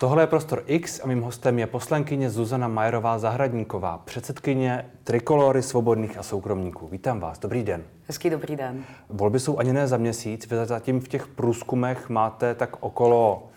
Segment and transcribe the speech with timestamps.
[0.00, 6.18] Tohle je Prostor X a mým hostem je poslankyně Zuzana Majerová Zahradníková, předsedkyně Trikolory svobodných
[6.18, 6.88] a soukromníků.
[6.88, 7.84] Vítám vás, dobrý den.
[8.06, 8.84] Hezký dobrý den.
[9.08, 13.48] Volby jsou ani ne za měsíc, vy zatím v těch průzkumech máte tak okolo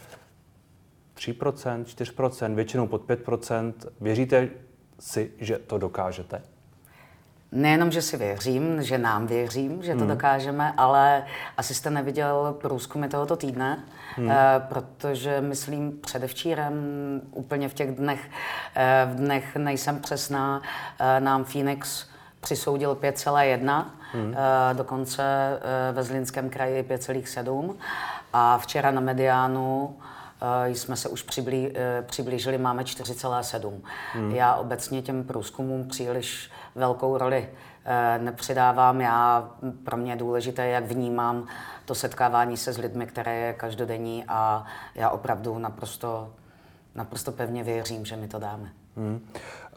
[1.16, 3.74] 3%, 4%, většinou pod 5%.
[4.02, 4.50] Věříte
[5.00, 6.42] si, že to dokážete?
[7.52, 10.08] Nejenom, že si věřím, že nám věřím, že to hmm.
[10.08, 11.26] dokážeme, ale
[11.58, 13.84] asi jste neviděl průzkumy tohoto týdne,
[14.16, 14.32] hmm.
[14.32, 14.38] eh,
[14.70, 16.74] protože myslím předevčírem,
[17.32, 18.30] úplně v těch dnech,
[18.76, 20.62] eh, v dnech nejsem přesná,
[21.00, 22.06] eh, nám Phoenix
[22.42, 24.36] přisoudil 5,1, hmm.
[24.74, 25.24] dokonce
[25.92, 27.76] ve Zlínském kraji 5,7
[28.34, 29.96] a včera na Mediánu
[30.66, 33.82] jsme se už přiblí, přiblížili, máme 4,7.
[34.14, 34.32] Hmm.
[34.32, 37.50] Já obecně těm průzkumům příliš velkou roli
[37.86, 39.02] eh, nepřidávám.
[39.02, 39.50] Já,
[39.84, 41.48] pro mě je důležité, jak vnímám
[41.86, 46.34] to setkávání se s lidmi, které je každodenní a já opravdu naprosto,
[46.96, 48.72] naprosto pevně věřím, že mi to dáme.
[48.98, 49.28] Hmm.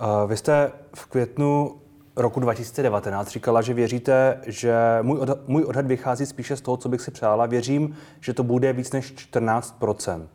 [0.00, 1.80] Uh, vy jste v květnu
[2.16, 6.88] roku 2019 říkala, že věříte, že můj odhad, můj odhad vychází spíše z toho, co
[6.88, 7.46] bych si přála.
[7.46, 10.26] Věřím, že to bude víc než 14%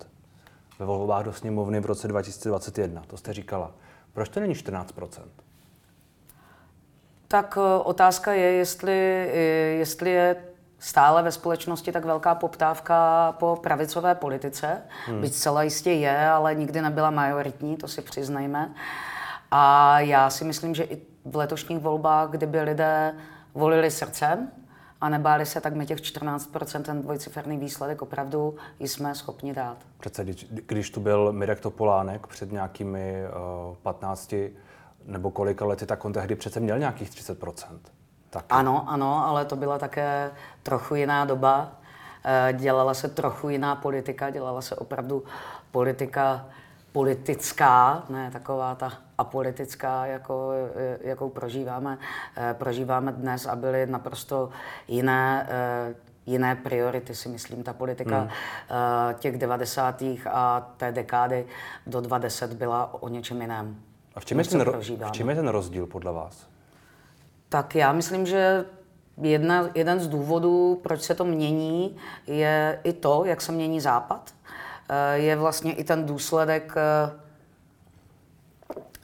[0.79, 3.03] ve volbách do sněmovny v roce 2021.
[3.07, 3.71] To jste říkala.
[4.13, 4.91] Proč to není 14
[7.31, 9.37] tak eh, otázka je, jestli, eh,
[9.77, 10.35] jestli je
[10.79, 14.81] stále ve společnosti tak velká poptávka po pravicové politice.
[15.05, 15.21] Hmm.
[15.21, 18.73] Byť zcela jistě je, ale nikdy nebyla majoritní, to si přiznejme.
[19.51, 23.13] A já si myslím, že i v letošních volbách, kdyby lidé
[23.53, 24.51] volili srdcem
[25.01, 29.77] a nebáli se, tak my těch 14% ten dvojciferný výsledek opravdu jsme schopni dát.
[29.99, 33.23] Přece, když, když tu byl Mirek Topolánek před nějakými
[33.69, 34.33] uh, 15
[35.09, 37.79] nebo kolika lety, tak on tehdy přece měl nějakých 30%.
[38.29, 38.45] Taky.
[38.49, 40.31] Ano, ano, ale to byla také
[40.63, 41.71] trochu jiná doba.
[42.23, 45.23] Eh, dělala se trochu jiná politika, dělala se opravdu
[45.71, 46.45] politika
[46.91, 51.97] politická, ne taková ta apolitická, jako, eh, jakou prožíváme,
[52.37, 54.49] eh, prožíváme dnes a byly naprosto
[54.87, 55.47] jiné,
[56.25, 57.63] jiné priority, si myslím.
[57.63, 58.29] Ta politika hmm.
[59.19, 60.27] těch 90.
[60.31, 61.45] a té dekády
[61.87, 63.88] do 20 byla o něčem jiném.
[64.19, 64.63] A v čem, je ten,
[65.07, 66.47] v čem je ten rozdíl podle vás?
[67.49, 68.65] Tak já myslím, že
[69.21, 71.97] jedna, jeden z důvodů, proč se to mění,
[72.27, 74.33] je i to, jak se mění Západ.
[74.89, 77.11] Eh, je vlastně i ten důsledek eh,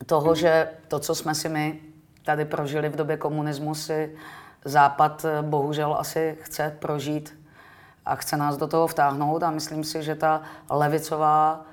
[0.05, 1.79] toho, že to, co jsme si my
[2.23, 4.15] tady prožili v době komunismu, si
[4.65, 7.39] Západ eh, bohužel asi chce prožít
[8.05, 11.65] a chce nás do toho vtáhnout a myslím si, že ta levicová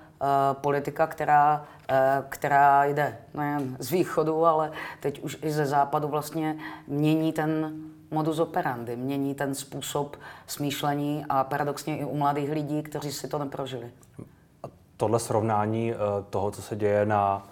[0.61, 6.57] politika, která Eh, která jde nejen z východu, ale teď už i ze západu vlastně
[6.87, 7.73] mění ten
[8.11, 10.17] modus operandi, mění ten způsob
[10.47, 13.91] smýšlení a paradoxně i u mladých lidí, kteří si to neprožili.
[14.63, 14.67] A
[14.97, 15.97] tohle srovnání eh,
[16.31, 17.49] toho, co se děje na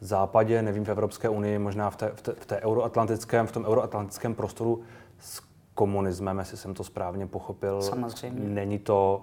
[0.00, 3.64] západě, nevím, v Evropské unii, možná v té, v té, v té euroatlantickém, v tom
[3.64, 4.82] euroatlantickém prostoru
[5.20, 5.42] s
[5.74, 7.82] komunismem, jestli jsem to správně pochopil.
[7.82, 8.40] Samozřejmě.
[8.40, 9.22] Není to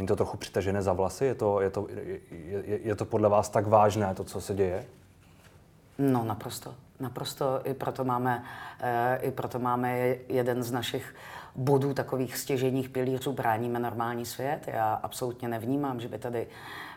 [0.00, 1.24] Není to trochu přitažené za vlasy?
[1.24, 1.86] Je to, je, to,
[2.30, 4.86] je, je, to podle vás tak vážné, to, co se děje?
[5.98, 6.74] No, naprosto.
[7.00, 7.60] Naprosto.
[7.64, 8.44] I proto máme,
[8.80, 11.14] e, i proto máme jeden z našich
[11.56, 14.60] bodů takových stěženích pilířů bráníme normální svět.
[14.66, 16.46] Já absolutně nevnímám, že by tady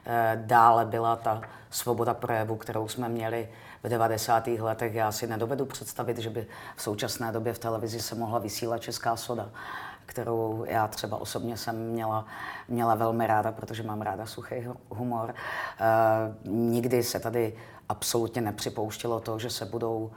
[0.06, 3.50] e, dále byla ta svoboda projevu, kterou jsme měli
[3.84, 4.48] v 90.
[4.48, 4.94] letech.
[4.94, 9.16] Já si nedovedu představit, že by v současné době v televizi se mohla vysílat česká
[9.16, 9.50] soda
[10.14, 12.26] kterou já třeba osobně jsem měla,
[12.68, 14.56] měla velmi ráda, protože mám ráda suchý
[14.90, 15.34] humor.
[15.34, 17.54] E, nikdy se tady
[17.90, 20.12] absolutně nepřipouštilo to, že se budou,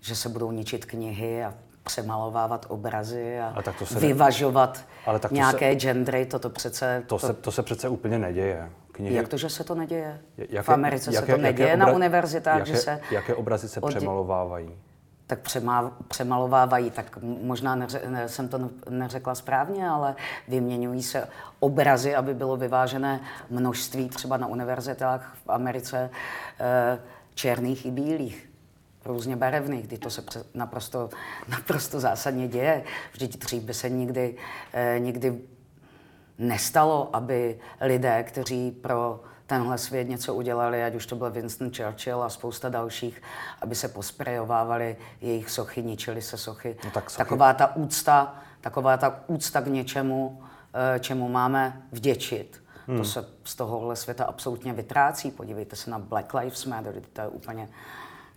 [0.00, 5.30] že se budou ničit knihy a přemalovávat obrazy a tak to se vyvažovat ale tak
[5.30, 7.02] to nějaké se, gendry, toto přece...
[7.06, 8.70] To, to, se, to se přece úplně neděje.
[8.92, 9.14] Knihy...
[9.14, 10.20] Jak to, že se to neděje?
[10.38, 11.92] Jaké, v Americe jaké, se to neděje jaké obra...
[11.92, 13.00] na univerzitách, jaké, že se...
[13.10, 13.88] Jaké obrazy se od...
[13.88, 14.78] přemalovávají?
[15.26, 15.38] Tak
[16.08, 20.16] přemalovávají, tak možná neře, ne, jsem to neřekla správně, ale
[20.48, 21.28] vyměňují se
[21.60, 23.20] obrazy, aby bylo vyvážené
[23.50, 26.10] množství třeba na univerzitách v Americe
[26.60, 26.98] e,
[27.34, 28.50] černých i bílých
[29.04, 30.22] různě barevných, kdy to se
[30.54, 31.10] naprosto,
[31.48, 32.84] naprosto zásadně děje.
[33.12, 34.36] Vždyť dřív by se nikdy,
[34.72, 35.40] e, nikdy
[36.38, 42.22] nestalo, aby lidé, kteří pro tenhle svět něco udělali, ať už to byl Winston Churchill
[42.22, 43.22] a spousta dalších,
[43.62, 46.76] aby se posprejovávali jejich sochy, ničili se sochy.
[46.84, 47.18] No tak sochy.
[47.18, 50.42] Taková ta úcta, taková ta úcta k něčemu,
[50.74, 52.62] eh, čemu máme vděčit.
[52.86, 52.98] Hmm.
[52.98, 55.30] To se z tohohle světa absolutně vytrácí.
[55.30, 57.68] Podívejte se na Black Lives Matter, to je úplně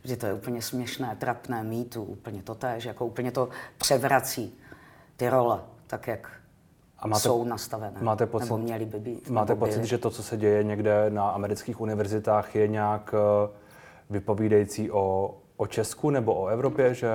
[0.03, 4.59] že to je úplně směšné, trapné, mýtu, úplně to též, jako úplně to převrací
[5.17, 6.38] ty role, tak jak
[7.01, 9.29] a máte, jsou nastavené, máte pocit, nebo měly by být.
[9.29, 13.49] Máte pocit, že to, co se děje někde na amerických univerzitách, je nějak eh,
[14.09, 16.93] vypovídající o, o Česku nebo o Evropě?
[16.93, 17.09] Že,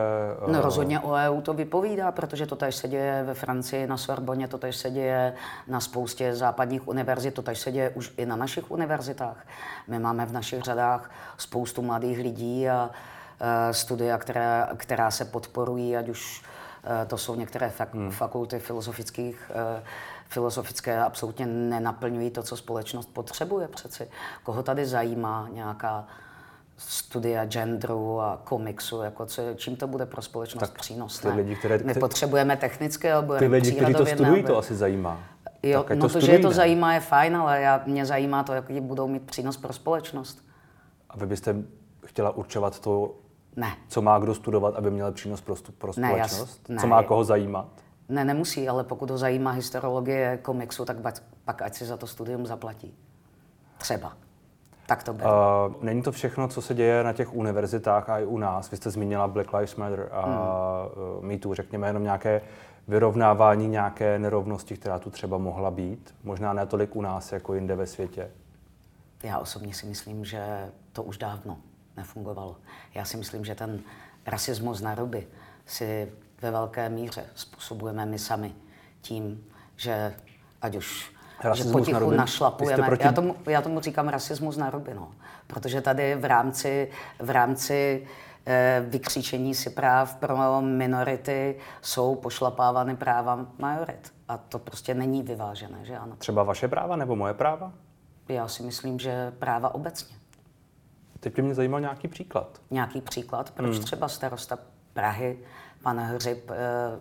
[0.48, 3.96] eh, no rozhodně o EU to vypovídá, protože to tady se děje ve Francii, na
[3.96, 5.34] Sorboně, to tady se děje
[5.68, 9.46] na spoustě západních univerzit, to tady se děje už i na našich univerzitách.
[9.88, 15.96] My máme v našich řadách spoustu mladých lidí a uh, studia, která, která se podporují,
[15.96, 16.42] ať už
[17.06, 18.10] to jsou některé fak- hmm.
[18.10, 19.82] fakulty filozofických, uh,
[20.28, 24.08] filozofické absolutně nenaplňují to, co společnost potřebuje přeci.
[24.42, 26.06] Koho tady zajímá nějaká
[26.76, 31.18] studia genderu a komiksu, jako co, čím to bude pro společnost tak přínos.
[31.18, 35.22] Ty lidi, které, My potřebujeme technické obory, Ty lidi, kteří to studují, to asi zajímá.
[35.62, 38.42] Jo, tak, no to, studují, že je to zajímá, je fajn, ale já, mě zajímá
[38.42, 40.44] to, jaký budou mít přínos pro společnost.
[41.10, 41.56] A vy byste
[42.06, 43.14] chtěla určovat to,
[43.56, 43.76] ne.
[43.88, 46.68] co má kdo studovat, aby měl přínos pro, pro společnost?
[46.68, 47.68] Ne, jas, co má koho zajímat?
[48.08, 50.96] Ne, nemusí, ale pokud ho zajímá historiologie komiksu, tak
[51.44, 52.94] pak ať si za to studium zaplatí.
[53.78, 54.12] Třeba.
[54.86, 55.24] Tak to bude.
[55.24, 58.70] Uh, není to všechno, co se děje na těch univerzitách a i u nás.
[58.70, 60.38] Vy jste zmínila Black Lives Matter a hmm.
[61.18, 62.40] uh, MeToo, řekněme jenom nějaké
[62.88, 66.14] vyrovnávání nějaké nerovnosti, která tu třeba mohla být.
[66.24, 68.30] Možná ne tolik u nás, jako jinde ve světě.
[69.22, 71.56] Já osobně si myslím, že to už dávno
[71.96, 72.56] nefungovalo.
[72.94, 73.80] Já si myslím, že ten
[74.26, 75.26] rasismus na ruby
[75.66, 76.12] si
[76.42, 78.52] ve velké míře způsobujeme my sami
[79.00, 79.44] tím,
[79.76, 80.14] že
[80.62, 82.86] ať už rasismus že potichu na našlapujeme.
[82.86, 83.06] Proti...
[83.06, 85.12] Já, tomu, já tomu říkám rasismus na ruby, no.
[85.46, 88.06] Protože tady v rámci, v rámci
[88.46, 94.12] eh, vykříčení si práv pro minority jsou pošlapávány práva majorit.
[94.28, 96.16] A to prostě není vyvážené, že ano.
[96.16, 97.72] Třeba vaše práva nebo moje práva?
[98.28, 100.16] Já si myslím, že práva obecně.
[101.24, 102.60] Teď by mě zajímal nějaký příklad.
[102.70, 103.50] Nějaký příklad?
[103.50, 103.84] Proč hmm.
[103.84, 104.58] třeba starosta
[104.92, 105.38] Prahy,
[105.82, 106.54] pan Hřib, eh,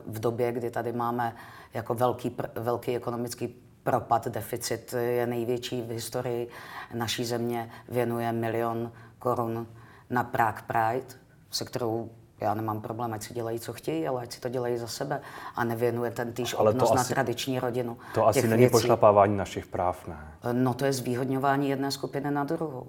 [0.06, 1.36] v době, kdy tady máme
[1.74, 3.48] jako velký, velký ekonomický
[3.84, 6.48] propad, deficit je největší v historii
[6.94, 9.68] naší země, věnuje milion korun
[10.10, 11.16] na Prague Pride,
[11.52, 12.10] se kterou
[12.42, 15.22] já nemám problém, ať si dělají, co chtějí, ale ať si to dělají za sebe
[15.56, 17.98] a nevěnuje ten týž obnos na tradiční rodinu.
[18.14, 18.72] To asi není věcí.
[18.72, 20.18] pošlapávání našich práv, ne?
[20.52, 22.88] No to je zvýhodňování jedné skupiny na druhou.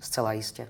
[0.00, 0.68] Zcela jistě.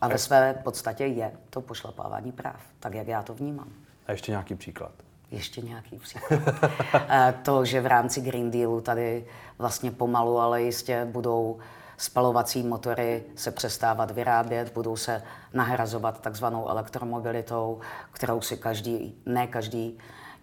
[0.00, 3.68] A ve své podstatě je to pošlapávání práv, tak jak já to vnímám.
[4.06, 4.92] A ještě nějaký příklad?
[5.30, 6.40] Ještě nějaký příklad.
[7.10, 9.26] Eh, to, že v rámci Green Dealu tady
[9.58, 11.58] vlastně pomalu, ale jistě budou
[11.96, 15.22] spalovací motory se přestávat vyrábět, budou se
[15.54, 17.80] nahrazovat takzvanou elektromobilitou,
[18.12, 19.98] kterou si každý, ne každý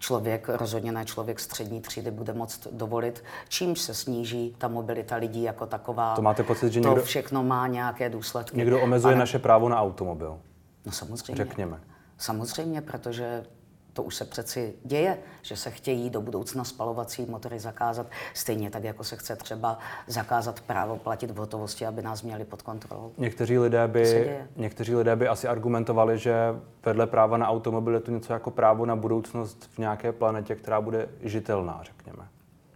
[0.06, 5.44] člověk, rozhodně ne člověk střední třídy, bude moct dovolit, čímž se sníží ta mobilita lidí
[5.44, 6.16] jako taková.
[6.16, 7.04] To máte pocit, že to někdo...
[7.04, 8.57] všechno má nějaké důsledky.
[8.57, 9.19] Někdo omezuje Ale...
[9.19, 10.38] naše právo na automobil?
[10.86, 11.46] No samozřejmě.
[11.46, 11.80] Řekněme.
[12.18, 13.44] Samozřejmě, protože
[13.95, 18.83] to už se přeci děje, že se chtějí do budoucna spalovací motory zakázat, stejně tak,
[18.83, 23.12] jako se chce třeba zakázat právo platit v hotovosti, aby nás měli pod kontrolou.
[23.18, 26.36] Někteří lidé by, někteří lidé by asi argumentovali, že
[26.86, 30.81] vedle práva na automobil je to něco jako právo na budoucnost v nějaké planetě, která
[30.81, 32.27] bude žitelná, řekněme.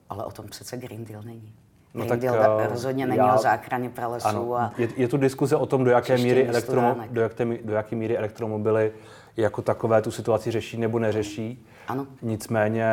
[0.10, 1.54] Ale o tom přece Green Deal není.
[1.94, 4.27] No Green tak, Deal uh, rozhodně není já, o záchraně pralesů.
[4.27, 7.74] Ano, a je, je tu diskuze o tom, do jaké, míry elektromo, do, jaké, do
[7.74, 8.92] jaké míry elektromobily
[9.39, 11.65] jako takové tu situaci řeší nebo neřeší.
[11.88, 12.07] Ano.
[12.21, 12.86] Nicméně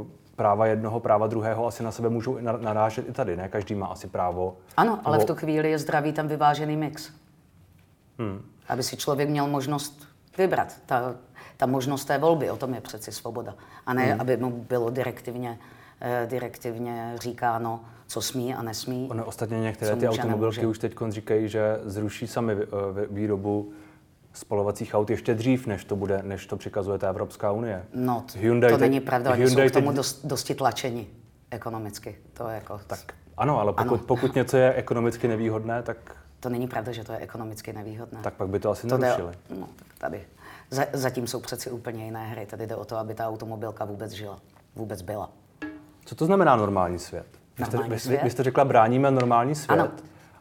[0.00, 0.06] uh,
[0.36, 3.36] práva jednoho, práva druhého asi na sebe můžou narážet i tady.
[3.36, 4.56] Ne každý má asi právo.
[4.76, 7.10] Ano, ale v tu chvíli je zdravý ten vyvážený mix.
[8.18, 8.42] Hmm.
[8.68, 10.76] Aby si člověk měl možnost vybrat.
[10.86, 11.14] Ta,
[11.56, 13.54] ta možnost té volby, o tom je přeci svoboda.
[13.86, 14.20] A ne, hmm.
[14.20, 15.58] aby mu bylo direktivně,
[16.00, 19.08] eh, direktivně říkáno, co smí a nesmí.
[19.10, 20.66] Ono ostatně některé ty automobilky nemůže.
[20.66, 22.66] už teď říkají, že zruší sami eh,
[23.10, 23.72] výrobu
[24.34, 27.84] spalovacích aut ještě dřív, než to, bude, než to přikazuje ta Evropská unie.
[27.94, 29.96] No, to, Hyundai to není pravda, oni Hyundai jsou k tomu teď...
[29.96, 31.06] dost, dosti tlačeni
[31.50, 32.18] ekonomicky.
[32.32, 32.80] To je jako...
[32.86, 34.04] Tak, ano, ale pokud, ano.
[34.06, 35.96] pokud něco je ekonomicky nevýhodné, tak...
[36.40, 38.18] To není pravda, že to je ekonomicky nevýhodné.
[38.22, 39.32] Tak pak by to asi to nerušili.
[39.50, 40.22] Jde, no, tady.
[40.70, 42.46] Za, zatím jsou přeci úplně jiné hry.
[42.46, 44.38] Tady jde o to, aby ta automobilka vůbec žila.
[44.76, 45.30] Vůbec byla.
[46.04, 47.26] Co to znamená normální svět?
[47.58, 48.16] Vy jste, normální svět?
[48.16, 49.80] Vy, vy jste řekla, bráníme normální svět.
[49.80, 49.90] Ano.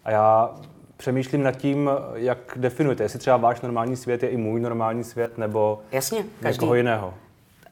[0.03, 0.55] A já
[1.03, 5.37] přemýšlím nad tím, jak definujete, jestli třeba váš normální svět je i můj normální svět,
[5.37, 6.57] nebo Jasně, každý.
[6.57, 7.13] někoho jiného.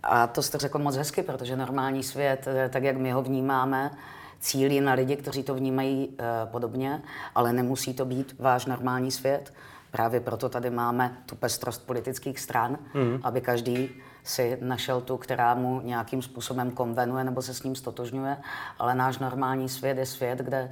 [0.04, 3.92] A to jste řekl moc hezky, protože normální svět, eh, tak jak my ho vnímáme,
[4.40, 6.16] cílí na lidi, kteří to vnímají uh,
[6.52, 7.02] podobně,
[7.36, 9.54] ale nemusí to být váš normální svět.
[9.92, 13.20] Právě proto tady máme tu pestrost politických stran, mm.
[13.24, 13.90] aby každý
[14.24, 18.38] si našel tu, která mu nějakým způsobem konvenuje nebo se s ním stotožňuje.
[18.80, 20.72] Ale náš normální svět je svět, kde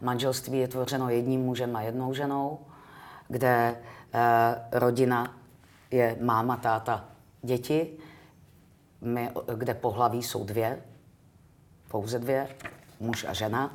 [0.00, 2.58] manželství je tvořeno jedním mužem a jednou ženou,
[3.28, 3.76] kde
[4.12, 5.34] eh, rodina
[5.90, 7.04] je máma, táta,
[7.42, 7.98] děti,
[9.00, 10.82] my, kde pohlaví jsou dvě,
[11.88, 12.48] pouze dvě,
[13.00, 13.72] muž a žena,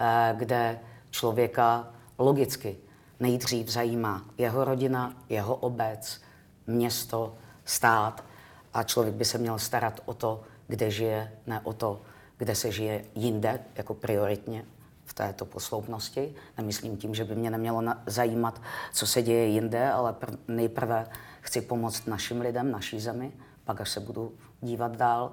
[0.00, 0.78] eh, kde
[1.10, 1.88] člověka
[2.18, 2.76] logicky
[3.20, 6.20] nejdřív zajímá jeho rodina, jeho obec,
[6.66, 8.27] město, stát
[8.74, 12.02] a člověk by se měl starat o to, kde žije, ne o to,
[12.36, 14.64] kde se žije jinde, jako prioritně
[15.04, 16.34] v této posloupnosti.
[16.56, 21.06] Nemyslím tím, že by mě nemělo zajímat, co se děje jinde, ale pr- nejprve
[21.40, 23.32] chci pomoct našim lidem, naší zemi,
[23.64, 25.32] pak až se budu dívat dál.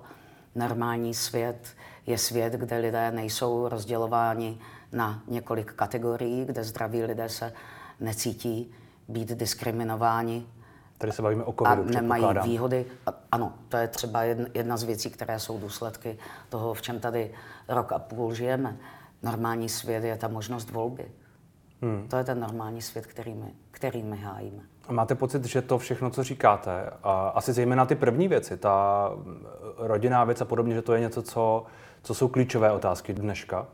[0.55, 1.67] Normální svět
[2.07, 4.59] je svět, kde lidé nejsou rozdělováni
[4.91, 7.53] na několik kategorií, kde zdraví lidé se
[7.99, 8.71] necítí
[9.07, 10.47] být diskriminováni.
[11.05, 12.85] Tady se bavíme o covidu, A nemají výhody.
[13.31, 16.17] Ano, to je třeba jedna z věcí, které jsou důsledky
[16.49, 17.31] toho, v čem tady
[17.67, 18.77] rok a půl žijeme.
[19.23, 21.05] Normální svět je ta možnost volby.
[21.81, 22.07] Hmm.
[22.09, 24.63] To je ten normální svět, který my, který my hájíme.
[24.87, 29.09] A máte pocit, že to všechno, co říkáte, a asi zejména ty první věci, ta
[29.77, 31.65] rodinná věc a podobně, že to je něco, co,
[32.03, 33.67] co jsou klíčové otázky dneška?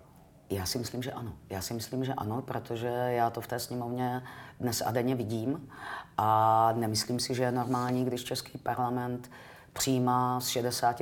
[0.52, 1.34] Já si myslím, že ano.
[1.50, 4.24] Já si myslím, že ano, protože já to v té sněmovně
[4.60, 5.70] dnes a denně vidím
[6.18, 9.32] a nemyslím si, že je normální, když Český parlament
[9.74, 11.02] přijímá z 60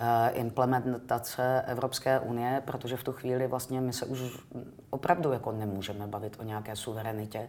[0.00, 4.20] eh, implementace Evropské unie, protože v tu chvíli vlastně my se už
[4.90, 7.48] opravdu jako nemůžeme bavit o nějaké suverenitě,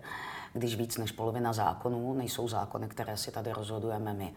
[0.54, 4.34] když víc než polovina zákonů nejsou zákony, které si tady rozhodujeme my.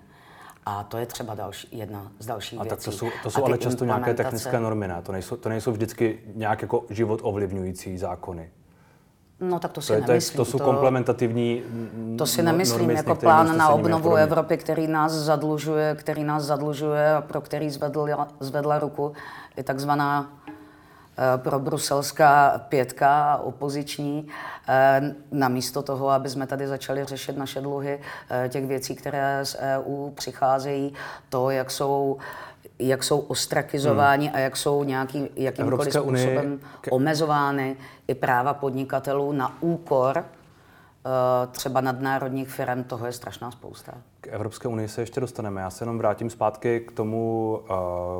[0.66, 2.76] A to je třeba další, jedna z dalších a věcí.
[2.76, 5.02] Tak to jsou, to jsou ale často nějaké technické normy, ne?
[5.02, 8.50] To nejsou, to nejsou vždycky nějak jako život ovlivňující zákony.
[9.40, 10.36] No tak to si to, nemyslím.
[10.36, 11.62] To, to jsou to, komplementativní
[12.18, 17.20] To si nemyslím jako plán na obnovu Evropy, který nás zadlužuje, který nás zadlužuje a
[17.20, 18.08] pro který zvedl,
[18.40, 19.12] zvedla ruku
[19.56, 20.39] i takzvaná
[21.36, 24.28] pro bruselská pětka opoziční,
[24.68, 28.00] eh, namísto toho, aby jsme tady začali řešit naše dluhy,
[28.30, 30.94] eh, těch věcí, které z EU přicházejí,
[31.28, 32.18] to, jak jsou
[32.78, 34.36] jak jsou ostrakizováni hmm.
[34.36, 36.58] a jak jsou nějaký, jakýmkoliv způsobem unie...
[36.90, 37.76] omezovány
[38.08, 40.24] i práva podnikatelů na úkor
[41.50, 43.92] třeba nadnárodních firm, toho je strašná spousta.
[44.20, 45.60] K Evropské unii se ještě dostaneme.
[45.60, 47.60] Já se jenom vrátím zpátky k tomu,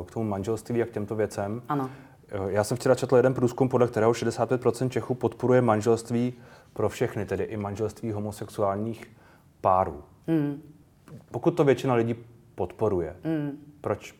[0.05, 1.61] k tomu manželství a k těmto věcem.
[1.69, 1.89] Ano.
[2.31, 6.33] Eh, já jsem včera četl jeden průzkum, podle kterého 65% Čechů podporuje manželství
[6.73, 9.11] pro všechny, tedy i manželství homosexuálních
[9.61, 10.03] párů.
[10.27, 10.61] Mm.
[11.31, 12.15] Pokud to většina lidí
[12.55, 13.51] podporuje, mm.
[13.81, 14.15] proč,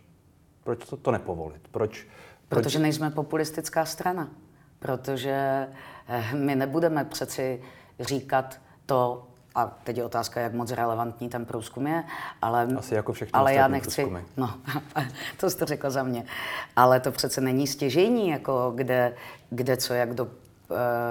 [0.64, 1.68] proč to, to nepovolit?
[1.72, 2.08] Proč,
[2.50, 2.64] proč...
[2.64, 4.30] Protože nejsme populistická strana.
[4.80, 5.68] Protože
[6.08, 7.62] eh, my nebudeme přeci
[8.00, 12.04] říkat to, a teď je otázka, jak moc relevantní ten průzkum je,
[12.42, 14.20] ale, Asi jako všechny ale já nechci, průzkumy.
[14.38, 14.54] no,
[15.38, 16.26] to jste řekla za mě,
[16.76, 19.16] ale to přece není stěžení, jako kde,
[19.50, 20.32] kde co jak do, uh,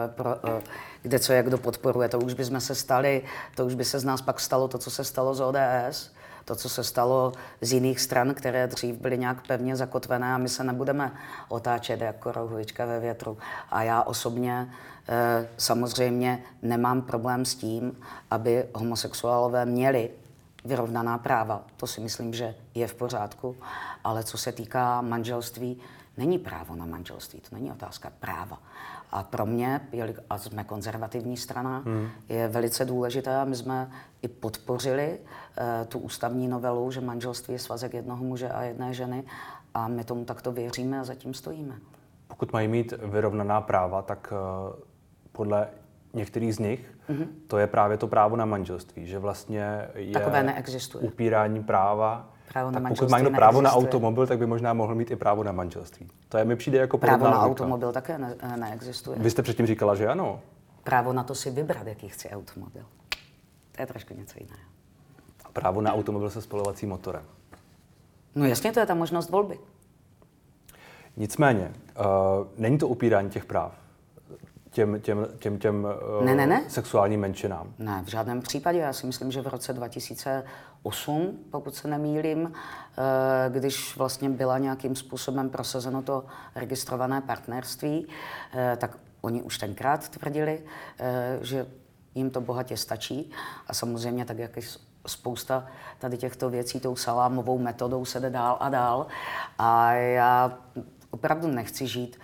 [0.06, 0.60] pro, uh,
[1.02, 3.22] kde co jak do podporuje, to už bychom se stali,
[3.54, 6.12] to už by se z nás pak stalo to, co se stalo z ODS,
[6.44, 10.48] to, co se stalo z jiných stran, které dřív byly nějak pevně zakotvené a my
[10.48, 11.12] se nebudeme
[11.48, 13.38] otáčet jako rohulička ve větru.
[13.70, 14.68] A já osobně
[15.08, 20.10] e, samozřejmě nemám problém s tím, aby homosexuálové měli
[20.64, 21.64] vyrovnaná práva.
[21.76, 23.56] To si myslím, že je v pořádku.
[24.04, 25.80] Ale co se týká manželství,
[26.16, 28.58] není právo na manželství, to není otázka práva.
[29.12, 29.80] A pro mě,
[30.30, 32.08] a jsme konzervativní strana, hmm.
[32.28, 33.90] je velice důležité, a my jsme
[34.22, 39.24] i podpořili uh, tu ústavní novelu, že manželství je svazek jednoho muže a jedné ženy
[39.74, 41.74] a my tomu takto věříme a zatím stojíme.
[42.28, 44.74] Pokud mají mít vyrovnaná práva, tak uh,
[45.32, 45.68] podle
[46.14, 47.26] některých z nich mm-hmm.
[47.46, 51.04] to je právě to právo na manželství, že vlastně je Takové neexistuje.
[51.04, 54.94] upírání práva Právo tak na pokud má někdo právo na automobil, tak by možná mohl
[54.94, 56.08] mít i právo na manželství.
[56.28, 59.18] To je mi přijde jako Právo na automobil také ne, neexistuje.
[59.18, 60.40] Vy jste předtím říkala, že ano.
[60.84, 62.84] Právo na to si vybrat, jaký chci automobil.
[63.76, 64.62] To je trošku něco jiného.
[65.44, 67.22] A právo na automobil se spolovacím motorem.
[68.34, 69.58] No jasně, to je ta možnost volby.
[71.16, 72.04] Nicméně, uh,
[72.56, 73.72] není to upírání těch práv
[74.70, 75.86] těm, těm, těm, těm
[76.18, 76.64] uh, ne, ne, ne.
[76.68, 77.74] sexuálním menšinám?
[77.78, 78.78] Ne, v žádném případě.
[78.78, 79.72] Já si myslím, že v roce
[80.82, 82.52] 2008, pokud se nemýlím, uh,
[83.48, 90.62] když vlastně byla nějakým způsobem prosazeno to registrované partnerství, uh, tak oni už tenkrát tvrdili,
[91.40, 91.66] že
[92.14, 93.30] jim to bohatě stačí.
[93.66, 94.58] A samozřejmě tak, jak
[95.06, 95.66] spousta
[95.98, 99.06] tady těchto věcí tou salámovou metodou se jde dál a dál.
[99.58, 100.58] A já
[101.10, 102.20] opravdu nechci žít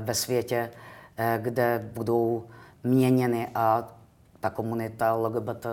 [0.00, 0.70] ve světě,
[1.22, 2.46] Eh, kde budou
[2.84, 3.88] měněny a
[4.40, 5.66] ta komunita LGBT,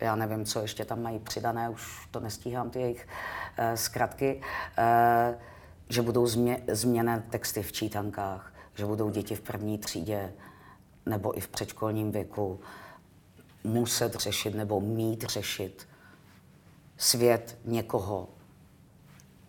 [0.00, 3.08] já nevím, co ještě tam mají přidané, už to nestíhám, ty jejich
[3.58, 4.40] uh, zkratky,
[4.78, 5.40] uh,
[5.88, 10.32] že budou změ, změné texty v čítankách, že budou děti v první třídě
[11.06, 12.60] nebo i v předškolním věku
[13.64, 15.88] muset řešit nebo mít řešit
[16.96, 18.28] svět někoho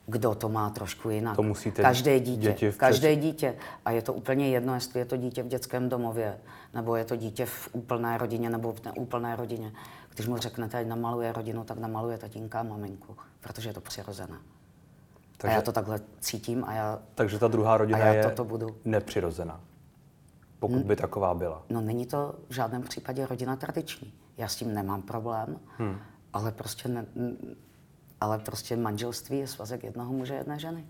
[0.09, 1.35] kdo to má trošku jinak.
[1.35, 3.55] To musíte každé dítě, děti v každé dítě.
[3.85, 6.37] A je to úplně jedno, jestli je to dítě v dětském domově,
[6.73, 9.71] nebo je to dítě v úplné rodině, nebo v neúplné rodině.
[10.19, 14.37] Když mu řeknete, ať namaluje rodinu, tak namaluje tatínka a maminku, protože je to přirozené.
[15.37, 18.75] Takže, a já to takhle cítím a já Takže ta druhá rodina je toto budu.
[18.85, 19.61] nepřirozená,
[20.59, 21.63] pokud by taková byla.
[21.69, 24.13] No není to v žádném případě rodina tradiční.
[24.37, 25.99] Já s tím nemám problém, hmm.
[26.33, 27.05] ale prostě ne,
[28.21, 30.85] ale prostě manželství je svazek jednoho muže a jedné ženy.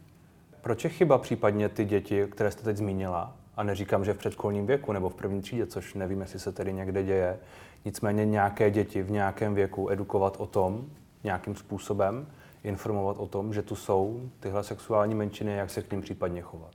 [0.61, 4.65] Proč je chyba případně ty děti, které jste teď zmínila, a neříkám, že v předškolním
[4.65, 7.39] věku nebo v první třídě, což nevím, jestli se tedy někde děje,
[7.85, 10.85] nicméně nějaké děti v nějakém věku edukovat o tom
[11.23, 12.27] nějakým způsobem,
[12.63, 16.71] informovat o tom, že tu jsou tyhle sexuální menšiny, jak se k ním případně chovat.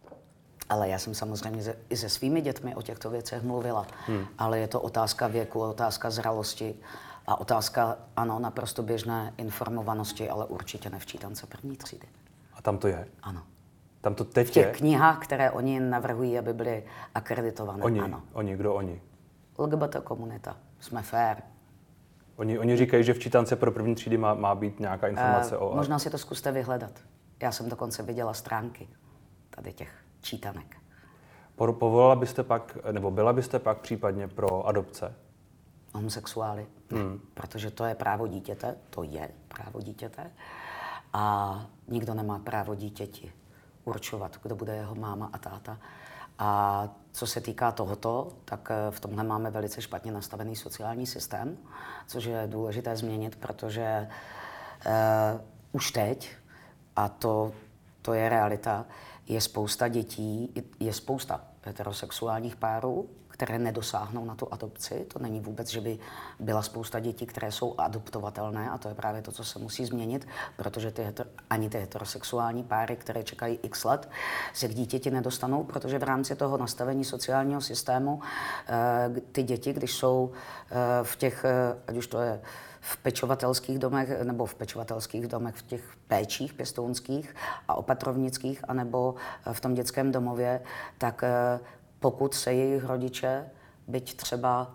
[0.69, 4.27] Ale já jsem samozřejmě ze, i se svými dětmi o těchto věcech mluvila, hmm.
[4.39, 6.75] ale je to otázka věku, otázka zralosti
[7.27, 12.07] a otázka, ano, naprosto běžné informovanosti, ale určitě ne v čítance první třídy.
[12.55, 13.09] A tam to je?
[13.23, 13.43] Ano.
[14.05, 14.73] Tam to teď V těch je?
[14.73, 16.85] knihách, které oni navrhují, aby byly
[17.15, 18.23] akreditované, Oni, ano.
[18.33, 19.03] oni, kdo oni?
[19.59, 21.37] LGBT komunita, jsme fair.
[22.37, 25.59] Oni, oni říkají, že v čítance pro první třídy má, má být nějaká informace Eh,
[25.59, 25.77] o...
[25.77, 26.93] Možná si to zkuste vyhledat.
[27.43, 28.89] Já jsem dokonce viděla stránky
[29.51, 30.77] tady těch čítanek.
[31.57, 35.15] Po- Povolala byste pak, nebo byla byste pak případně pro adopce?
[35.95, 37.21] homosexuály, hmm.
[37.35, 40.31] protože to je právo dítěte, to je právo dítěte
[41.13, 43.33] a nikdo nemá právo dítěti
[43.85, 45.79] určovat, kdo bude jeho máma a táta.
[46.39, 51.57] A co se týká tohoto, tak eh, v tomhle máme velice špatně nastavený sociální systém,
[52.07, 54.09] což je důležité změnit, protože
[54.87, 55.41] uh,
[55.73, 56.37] už teď,
[56.97, 57.53] a to,
[58.03, 58.87] to je realita,
[59.27, 65.07] je spousta dětí, je spousta heterosexuálních párů, které nedosáhnou na tu adopci.
[65.13, 65.99] To není vůbec, že by
[66.41, 70.27] byla spousta dětí, které jsou adoptovatelné a to je právě to, co se musí změnit,
[70.57, 74.09] protože ty heter, ani ty heterosexuální páry, které čekají x let,
[74.53, 78.21] se k dítěti nedostanou, protože v rámci toho nastavení sociálního systému
[78.69, 82.41] eh, ty děti, když jsou eh, v těch, eh, ať už to je
[82.81, 87.35] v pečovatelských domech nebo v pečovatelských domech, v těch péčích pěstounských
[87.69, 89.15] a opatrovnických, anebo
[89.53, 90.61] v tom dětském domově,
[90.99, 91.25] tak
[92.05, 93.47] pokud se jejich rodiče,
[93.89, 94.71] byť třeba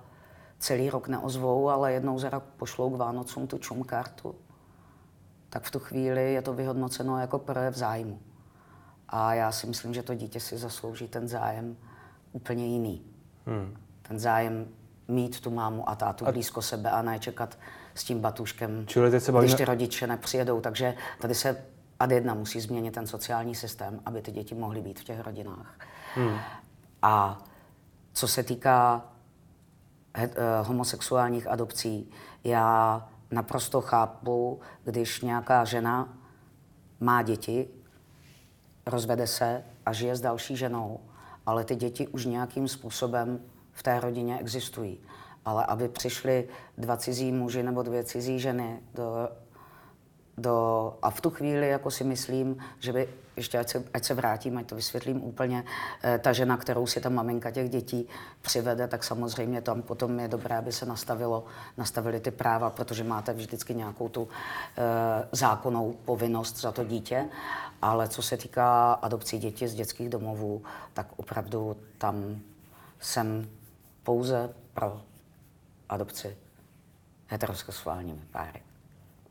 [0.60, 4.36] celý rok neozvou, ale jednou za rok pošlou k Vánocům tu čum kartu,
[5.50, 8.20] tak v tu chvíli je to vyhodnoceno jako projev zájmu.
[9.10, 11.78] A já si myslím, že to dítě si zaslouží ten zájem
[12.32, 13.02] úplně jiný.
[13.46, 13.78] Hmm.
[14.02, 14.68] Ten zájem
[15.08, 16.32] mít tu mámu a tátu a...
[16.32, 17.58] blízko sebe a ne čekat
[17.96, 19.48] s tím batuškem, Čili teď se bavíme...
[19.48, 20.62] když ty rodiče nepřijedou.
[20.62, 21.65] Takže tady se
[22.00, 25.76] ad jedna musí změnit ten sociální systém, aby ty děti mohly být v těch rodinách.
[26.15, 26.39] Hmm.
[27.01, 27.43] A
[28.13, 29.05] co se týká
[30.15, 30.33] he, uh,
[30.67, 32.12] homosexuálních adopcí,
[32.43, 36.17] já naprosto chápu, když nějaká žena
[36.99, 37.67] má děti,
[38.85, 40.99] rozvede se a žije s další ženou,
[41.45, 43.39] ale ty děti už nějakým způsobem
[43.71, 44.99] v té rodině existují.
[45.45, 49.29] Ale aby přišli dva cizí muži nebo dvě cizí ženy do,
[50.41, 54.13] do, a v tu chvíli jako si myslím, že by, ještě ať se, ať se
[54.13, 55.63] vrátím, ať to vysvětlím úplně,
[56.04, 58.08] eh, ta žena, kterou si ta maminka těch dětí
[58.41, 61.45] přivede, tak samozřejmě tam potom je dobré, aby se nastavilo,
[61.78, 64.28] nastavily ty práva, protože máte vždycky nějakou tu
[64.78, 67.25] eh, zákonnou povinnost za to dítě.
[67.82, 72.39] Ale co se týká adopcí dětí z dětských domovů, tak opravdu tam
[72.99, 73.49] jsem
[74.04, 75.02] pouze pro
[75.89, 76.38] adopci
[77.28, 78.68] heterosexuálními páry.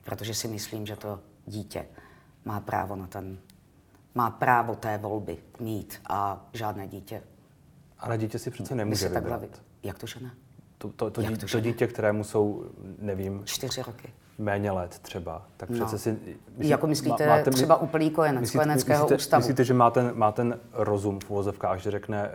[0.09, 1.87] Protože si myslím, že to dítě
[2.44, 3.38] má právo na ten,
[4.14, 7.23] má právo té volby mít a žádné dítě.
[7.99, 9.59] Ale dítě si přece nemůže si takhle vybrat.
[9.61, 10.31] vy- Jak to, že ne?
[10.79, 12.64] To, to, to, Jak dítě, to, to, dítě, kterému jsou,
[12.99, 14.12] nevím, Čtyři roky.
[14.38, 15.98] Méně let třeba, tak přece No.
[15.98, 16.18] si...
[16.59, 19.40] Jako myslíte třeba úplný kojenec, kojeneckého myslíte, ústavu?
[19.40, 22.31] Myslíte, že má ten, má ten rozum v uvozovkách, že řekne,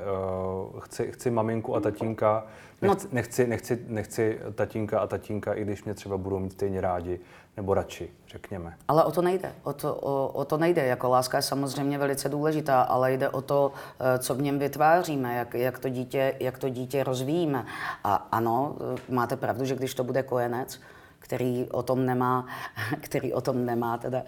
[0.74, 2.44] uh, chci, chci maminku a tatínka,
[2.82, 2.90] No.
[2.90, 7.20] nechci, nechci, nechci, nechci tatínka a tatínka, i když mě třeba budou mít stejně rádi,
[7.58, 8.78] nebo radši, řekněme.
[8.88, 9.52] Ale o to nejde.
[9.64, 10.86] O to, o, o to nejde.
[10.86, 15.36] Jako láska je samozřejmě velice důležitá, ale jde o to, eh, co v něm vytváříme,
[15.36, 17.66] jak, jak, to, dítě, jak to dítě rozvíjíme.
[18.04, 18.76] A ano,
[19.10, 20.80] eh, máte pravdu, že když to bude kojenec,
[21.24, 22.48] který o tom nemá,
[23.02, 24.24] který o tom nemá teda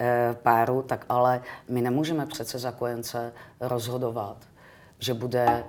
[0.00, 4.36] eh, páru, tak ale my nemůžeme přece za kojence rozhodovat,
[4.98, 5.64] že bude,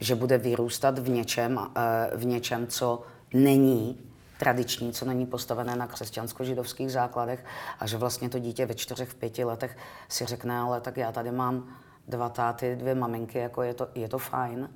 [0.00, 3.02] že bude vyrůstat v něčem, eh, v něčem, co
[3.34, 3.98] není
[4.38, 7.44] tradiční, co není postavené na křesťansko-židovských základech
[7.80, 9.76] a že vlastně to dítě ve čtyřech, v pěti letech
[10.08, 11.76] si řekne, ale tak já tady mám
[12.08, 14.68] dva táty, dvě maminky, jako je to, je to fajn,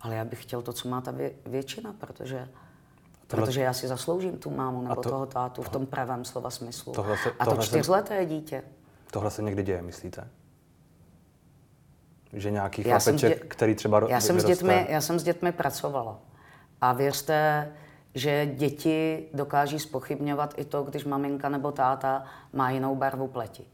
[0.00, 2.48] ale já bych chtěl to, co má ta vě, většina, protože,
[3.36, 6.50] tohle- protože já si zasloužím tu mámu nebo to- toho tátu v tom pravém slova
[6.50, 6.92] smyslu.
[6.92, 8.62] tohle se- a to tohle se- čtyřleté dítě,
[9.10, 10.28] Tohle se někdy děje, myslíte?
[12.32, 13.48] Že nějaký já chlapeček, dě...
[13.48, 16.18] který třeba já jsem, s dětmi, já jsem s dětmi pracovala.
[16.80, 17.72] A věřte,
[18.14, 23.64] že děti dokáží spochybňovat i to, když maminka nebo táta má jinou barvu pleti.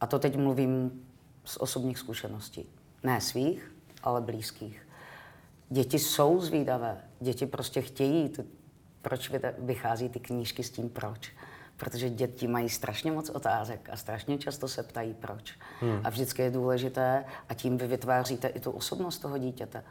[0.00, 1.04] A to teď mluvím
[1.44, 2.68] z osobních zkušeností.
[3.02, 4.88] Ne svých, ale blízkých.
[5.70, 7.00] Děti jsou zvídavé.
[7.24, 8.32] Děti prostě chtějí.
[9.02, 11.32] Proč vychází ty knížky s tím proč?
[11.76, 15.54] Protože děti mají strašně moc otázek a strašně často se ptají proč.
[15.80, 16.00] Hmm.
[16.04, 19.84] A vždycky je důležité, a tím vy vytváříte i tu osobnost toho dítěte.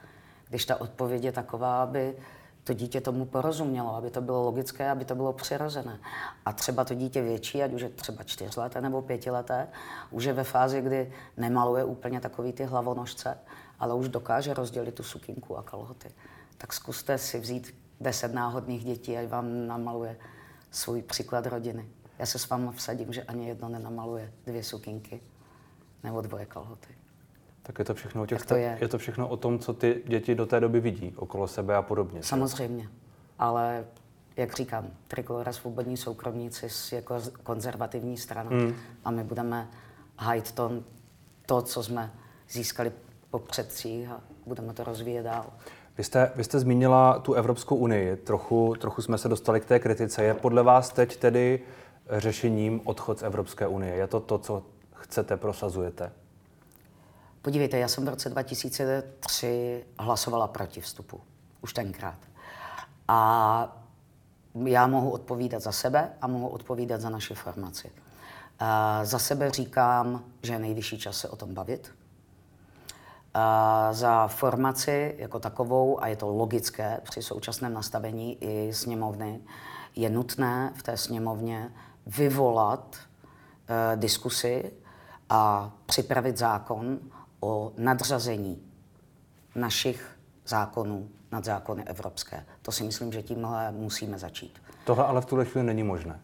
[0.49, 2.15] Když ta odpověď je taková, aby
[2.63, 5.99] to dítě tomu porozumělo, aby to bylo logické, aby to bylo přirozené.
[6.45, 9.67] A třeba to dítě větší, ať už je třeba čtyřleté nebo pětileté,
[10.11, 13.37] už je ve fázi, kdy nemaluje úplně takový ty hlavonožce,
[13.79, 16.09] ale už dokáže rozdělit tu sukinku a kalhoty.
[16.63, 20.17] Tak zkuste si vzít deset náhodných dětí, ať vám namaluje
[20.71, 21.85] svůj příklad rodiny.
[22.19, 25.21] Já se s vámi vsadím, že ani jedno nenamaluje dvě sukinky
[26.03, 26.87] nebo dvoje kalhoty.
[27.63, 28.77] Tak je to všechno o těch, to je.
[28.81, 31.81] je to všechno o tom, co ty děti do té doby vidí okolo sebe a
[31.81, 32.23] podobně.
[32.23, 32.89] Samozřejmě,
[33.39, 33.85] ale
[34.37, 38.75] jak říkám, Trikolora svobodní soukromníci jako konzervativní strana hmm.
[39.05, 39.69] a my budeme
[40.17, 40.71] hajit to,
[41.45, 42.13] to, co jsme
[42.49, 42.91] získali
[43.29, 45.53] po předcích a budeme to rozvíjet dál.
[45.97, 49.79] Vy jste, vy jste zmínila tu Evropskou unii, trochu, trochu jsme se dostali k té
[49.79, 50.23] kritice.
[50.23, 51.59] Je podle vás teď tedy
[52.09, 53.95] řešením odchod z Evropské unie?
[53.95, 56.11] Je to to, co chcete, prosazujete?
[57.41, 61.21] Podívejte, já jsem v roce 2003 hlasovala proti vstupu.
[61.61, 62.17] Už tenkrát.
[63.07, 63.77] A
[64.65, 67.91] já mohu odpovídat za sebe a mohu odpovídat za naši formaci.
[69.03, 71.91] Za sebe říkám, že je nejvyšší čas se o tom bavit.
[73.91, 79.39] Za formaci jako takovou, a je to logické při současném nastavení i sněmovny,
[79.95, 81.71] je nutné v té sněmovně
[82.05, 84.71] vyvolat e, diskusy
[85.29, 86.99] a připravit zákon
[87.39, 88.61] o nadřazení
[89.55, 92.45] našich zákonů nad zákony evropské.
[92.61, 94.61] To si myslím, že tímhle musíme začít.
[94.85, 96.19] Tohle ale v tuhle chvíli není možné.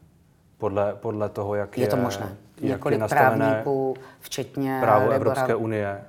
[0.58, 2.38] Podle, podle toho, jak je, je to možné.
[2.56, 6.06] Jak Několik je právníků, včetně právo Libora, Evropské unie.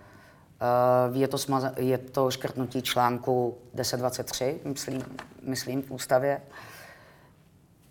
[0.60, 5.04] Uh, je to, smaza, je to škrtnutí článku 1023, myslím,
[5.42, 6.40] myslím v ústavě.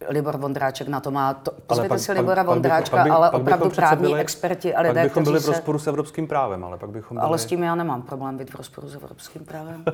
[0.08, 1.34] Libor Vondráček na to má.
[1.34, 4.82] To, pozvěte si Libora pak, Vondráčka, pak by, ale pak opravdu právní byli, experti a
[4.82, 5.84] lidé, Pak bychom byli v rozporu se...
[5.84, 7.28] s evropským právem, ale pak bychom byli...
[7.28, 9.86] Ale s tím já nemám problém být v rozporu s evropským právem.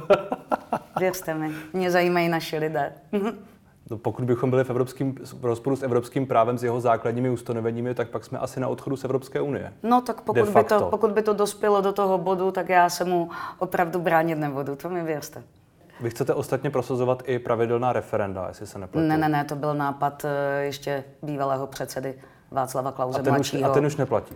[0.99, 2.93] Věřte mi, mě zajímají naši lidé.
[3.95, 8.09] Pokud bychom byli v, evropským, v rozporu s evropským právem, s jeho základními ustanoveními, tak
[8.09, 9.73] pak jsme asi na odchodu z Evropské unie.
[9.83, 13.05] No tak pokud by, to, pokud by to dospělo do toho bodu, tak já se
[13.05, 15.43] mu opravdu bránit nebudu, to mi věřte.
[16.01, 19.07] Vy chcete ostatně prosazovat i pravidelná referenda, jestli se nepletu.
[19.07, 22.15] Ne, ne, ne, to byl nápad eh, ještě bývalého předsedy
[22.51, 23.61] Václava Klauze a ten mladšího.
[23.61, 24.35] Už, a ten už neplatí.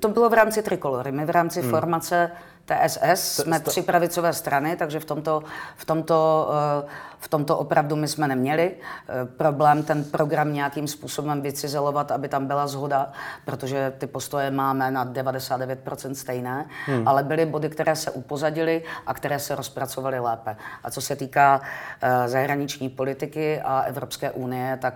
[0.00, 1.12] To bylo v rámci Trikolory.
[1.12, 1.70] My v rámci hmm.
[1.70, 2.30] formace
[2.68, 5.42] TSS jsme tři pravicové strany, takže v tomto,
[5.76, 6.50] v tomto,
[6.84, 12.28] eh, v tomto opravdu my jsme neměli eh, problém ten program nějakým způsobem vycizelovat, aby
[12.28, 13.12] tam byla zhoda,
[13.44, 17.08] protože ty postoje máme na 99% stejné, hmm.
[17.08, 20.56] ale byly body, které se upozadily a které se rozpracovaly lépe.
[20.84, 21.60] A co se týká
[22.00, 24.94] eh, zahraniční politiky a Evropské unie, tak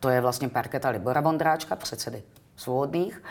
[0.00, 2.22] to je vlastně parketa Libora Vondráčka, předsedy
[2.56, 3.22] svobodných.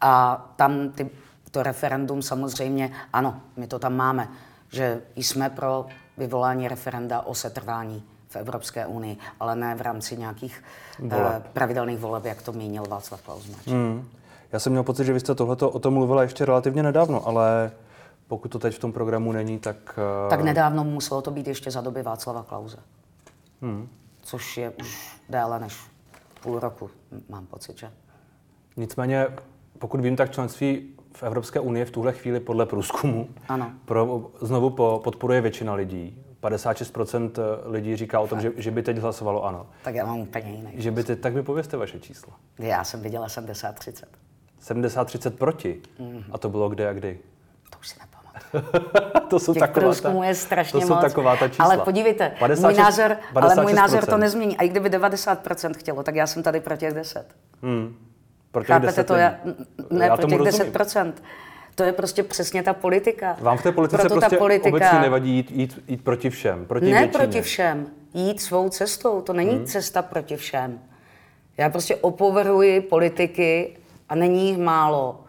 [0.00, 1.10] A tam ty
[1.50, 4.28] to referendum samozřejmě, ano, my to tam máme,
[4.68, 5.86] že jsme pro
[6.16, 10.64] vyvolání referenda o setrvání v Evropské unii, ale ne v rámci nějakých
[11.02, 11.12] uh,
[11.52, 13.50] pravidelných voleb, jak to mínil Václav Klaus.
[13.66, 14.08] Hmm.
[14.52, 17.72] Já jsem měl pocit, že vy jste tohleto o tom mluvila ještě relativně nedávno, ale
[18.28, 19.98] pokud to teď v tom programu není, tak...
[20.24, 20.30] Uh...
[20.30, 22.76] Tak nedávno muselo to být ještě za doby Václava Klauze.
[23.62, 23.88] Hmm.
[24.22, 25.76] Což je už déle než
[26.40, 26.90] půl roku,
[27.28, 27.90] mám pocit, že?
[28.76, 29.26] Nicméně,
[29.78, 33.72] pokud vím, tak členství v Evropské unii v tuhle chvíli podle průzkumu ano.
[33.84, 36.22] Pro, znovu po, podporuje většina lidí.
[36.42, 37.30] 56%
[37.64, 39.66] lidí říká o tom, že, že by teď hlasovalo ano.
[39.82, 40.72] Tak já mám úplně jiný.
[40.74, 42.32] Že by teď, tak mi pověste vaše číslo.
[42.58, 44.04] Já jsem viděla 70-30.
[44.68, 45.80] 70-30 proti?
[46.00, 46.24] Mm-hmm.
[46.32, 47.18] A to bylo kde a kdy?
[47.70, 48.80] To už si nepamatuju.
[49.28, 51.02] to jsou Těch taková průzkumů je strašně to jsou moc.
[51.02, 51.64] taková ta čísla.
[51.64, 53.42] Ale podívejte, 56, můj názor, 56%.
[53.42, 54.56] ale můj názor to nezmění.
[54.56, 57.34] A i kdyby 90% chtělo, tak já jsem tady pro těch 10.
[57.62, 57.96] Hmm.
[58.52, 59.14] Pro těch Chápete 10 to?
[59.14, 59.34] Já,
[59.90, 60.72] ne, já pro těch rozumím.
[60.72, 61.12] 10%.
[61.74, 63.36] To je prostě přesně ta politika.
[63.40, 64.68] Vám v té politice Proto prostě politika...
[64.76, 67.12] obecně nevadí jít, jít, jít proti všem, proti Ne většině.
[67.18, 69.20] proti všem, jít svou cestou.
[69.20, 69.66] To není hmm.
[69.66, 70.80] cesta proti všem.
[71.56, 73.76] Já prostě opovrhuji politiky,
[74.10, 75.24] a není jich málo,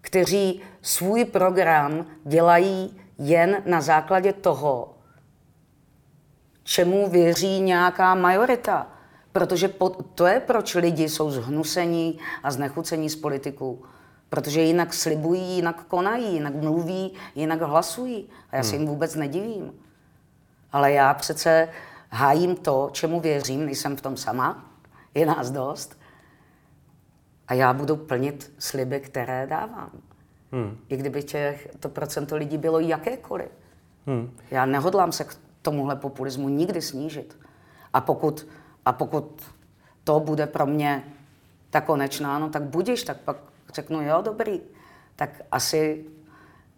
[0.00, 4.94] kteří svůj program dělají jen na základě toho,
[6.62, 8.86] čemu věří nějaká majorita.
[9.36, 13.84] Protože po, to je, proč lidi jsou zhnusení a znechucení z politiků.
[14.28, 18.28] Protože jinak slibují, jinak konají, jinak mluví, jinak hlasují.
[18.50, 19.72] A já se jim vůbec nedivím.
[20.72, 21.68] Ale já přece
[22.10, 24.64] hájím to, čemu věřím, nejsem v tom sama,
[25.14, 25.98] je nás dost.
[27.48, 29.90] A já budu plnit sliby, které dávám.
[30.52, 30.78] Hmm.
[30.88, 33.48] I kdyby těch, to procento lidí bylo jakékoliv.
[34.06, 34.36] Hmm.
[34.50, 37.36] Já nehodlám se k tomuhle populismu nikdy snížit.
[37.92, 38.46] A pokud,
[38.86, 39.42] a pokud
[40.04, 41.04] to bude pro mě
[41.70, 43.36] ta konečná, no tak budíš, tak pak
[43.74, 44.60] řeknu, jo, dobrý,
[45.16, 46.04] tak asi,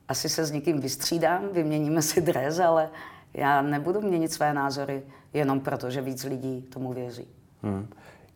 [0.08, 2.88] asi se s někým vystřídám, vyměníme si dres, ale
[3.34, 7.28] já nebudu měnit své názory jenom proto, že víc lidí tomu věří.
[7.62, 7.88] Hmm.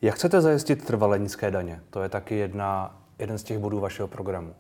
[0.03, 1.81] Jak chcete zajistit trvalé nízké daně?
[1.91, 4.55] To je taky jedna, jeden z těch bodů vašeho programu.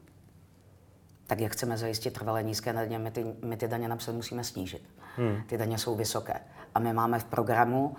[1.33, 2.99] Tak jak chceme zajistit trvalé nízké daně?
[2.99, 4.83] My ty, my ty daně například musíme snížit.
[5.16, 5.42] Hmm.
[5.47, 6.40] Ty daně jsou vysoké.
[6.75, 7.95] A my máme v programu uh,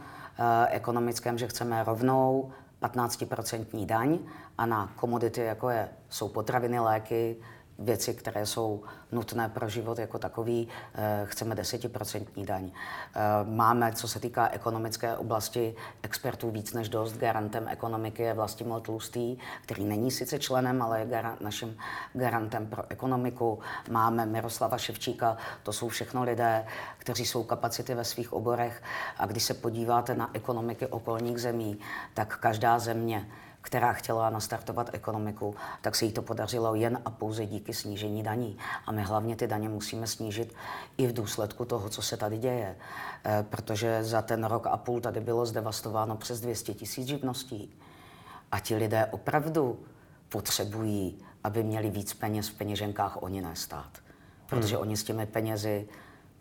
[0.70, 4.20] ekonomickém, že chceme rovnou 15% daň
[4.58, 7.36] a na komodity, jako je, jsou potraviny, léky,
[7.80, 12.72] věci, které jsou nutné pro život jako takový, eh, chceme desetiprocentní daň.
[12.72, 17.18] Eh, máme, co se týká ekonomické oblasti, expertů víc než dost.
[17.18, 21.78] Garantem ekonomiky je Vlastimil Tlustý, který není sice členem, ale je gar- naším
[22.14, 23.60] garantem pro ekonomiku.
[23.90, 26.66] Máme Miroslava Ševčíka, to jsou všechno lidé,
[26.98, 28.84] kteří jsou kapacity ve svých oborech.
[29.18, 31.80] A když se podíváte na ekonomiky okolních zemí,
[32.14, 33.28] tak každá země
[33.64, 38.58] která chtěla nastartovat ekonomiku, tak se jí to podařilo jen a pouze díky snížení daní.
[38.86, 40.54] A my hlavně ty daně musíme snížit
[40.98, 42.76] i v důsledku toho, co se tady děje.
[43.26, 47.80] E, protože za ten rok a půl tady bylo zdevastováno přes 200 tisíc živností.
[48.52, 49.80] A ti lidé opravdu
[50.30, 53.98] potřebují, aby měli víc peněz v peněženkách, oni ne stát.
[54.46, 54.82] Protože hmm.
[54.82, 55.88] oni s těmi penězi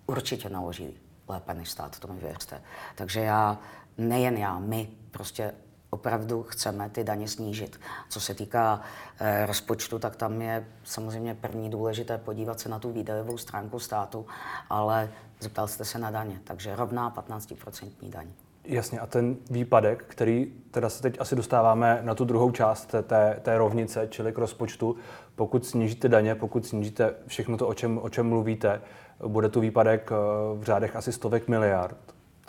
[0.07, 2.63] určitě naloží lépe než stát, to mi věřte.
[2.95, 3.59] Takže já,
[3.99, 5.55] nejen já, my prostě
[5.93, 7.81] opravdu chceme ty daně snížit.
[8.09, 8.81] Co se týká
[9.21, 14.27] e, rozpočtu, tak tam je samozřejmě první důležité podívat se na tu výdajovou stránku státu,
[14.71, 18.27] ale zeptal jste se na daně, takže rovná 15% daň.
[18.65, 23.03] Jasně, a ten výpadek, který teda se teď asi dostáváme na tu druhou část té,
[23.03, 24.97] té, té rovnice, čili k rozpočtu,
[25.35, 28.81] pokud snížíte daně, pokud snížíte všechno to, o čem, o čem mluvíte,
[29.27, 30.15] bude tu výpadek eh,
[30.59, 31.97] v řádech asi stovek miliard.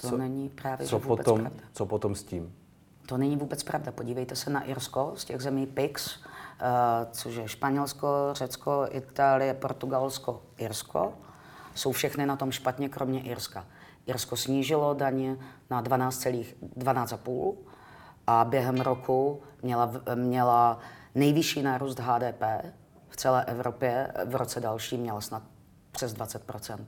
[0.02, 1.60] To co, není právě co potom, pravda.
[1.74, 2.54] Co potom s tím?
[3.06, 3.92] To není vůbec pravda.
[3.92, 6.24] Podívejte se na Irsko z těch zemí PIX, uh,
[7.12, 11.14] což je Španělsko, Řecko, Itálie, Portugalsko, Irsko.
[11.76, 13.66] Jsou všechny na tom špatně, kromě Irska.
[14.06, 15.38] Irsko snížilo daně
[15.70, 17.14] na 12,5 12
[18.28, 20.80] a během roku měla, měla
[21.16, 22.44] nejvyšší nárůst HDP
[23.10, 24.14] v celé Evropě.
[24.26, 25.44] V roce další měla snad
[25.92, 26.86] přes 20%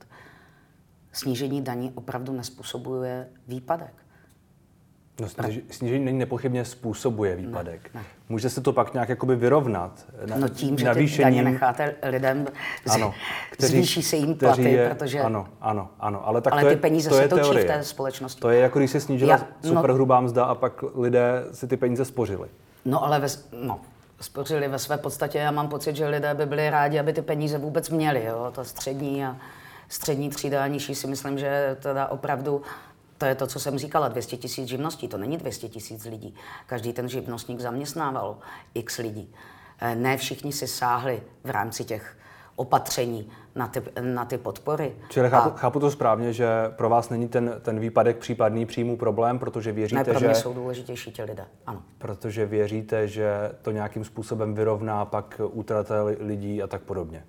[1.16, 4.05] Snížení daní opravdu nespůsobuje výpadek.
[5.20, 5.28] No,
[5.70, 7.90] snížení není nepochybně způsobuje výpadek.
[7.94, 8.06] Ne, ne.
[8.30, 10.06] Může se to pak nějak jakoby vyrovnat?
[10.26, 12.48] Na, no tím, že ty daně necháte lidem,
[12.90, 13.14] ano,
[13.52, 15.20] kteří, zvýší se jim platy, je, protože...
[15.20, 16.28] Ano, ano, ano.
[16.28, 17.66] Ale, tak ale to ty peníze to se točí teorie.
[17.66, 18.42] v té společnosti.
[18.42, 21.78] To je jako když se snížila Já, no, superhrubá mzda a pak lidé si ty
[21.78, 22.48] peníze spořili.
[22.86, 23.28] No ale ve,
[23.62, 23.80] no,
[24.22, 25.38] spořili ve své podstatě.
[25.38, 28.26] Já mám pocit, že lidé by byli rádi, aby ty peníze vůbec měli.
[28.26, 28.52] Jo?
[28.56, 29.38] Ta střední a
[29.90, 32.62] střední třída a nižší si myslím, že teda opravdu
[33.18, 36.36] to je to, co jsem říkala, 200 tisíc živností, to není 200 tisíc lidí.
[36.66, 38.38] Každý ten živnostník zaměstnával
[38.74, 39.34] x lidí.
[39.80, 42.18] Eh, ne všichni si sáhli v rámci těch
[42.56, 44.96] opatření na ty, na ty podpory.
[45.10, 45.58] Čili chápu, a...
[45.58, 50.00] chápu to správně, že pro vás není ten, ten výpadek případný příjmu problém, protože věříte,
[50.00, 50.36] ne, pro mě že...
[50.36, 51.82] jsou důležitější ti lidé, ano.
[51.98, 57.24] Protože věříte, že to nějakým způsobem vyrovná pak útraty lidí a tak podobně.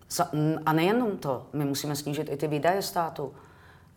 [0.66, 3.32] A nejenom to, my musíme snížit i ty výdaje státu.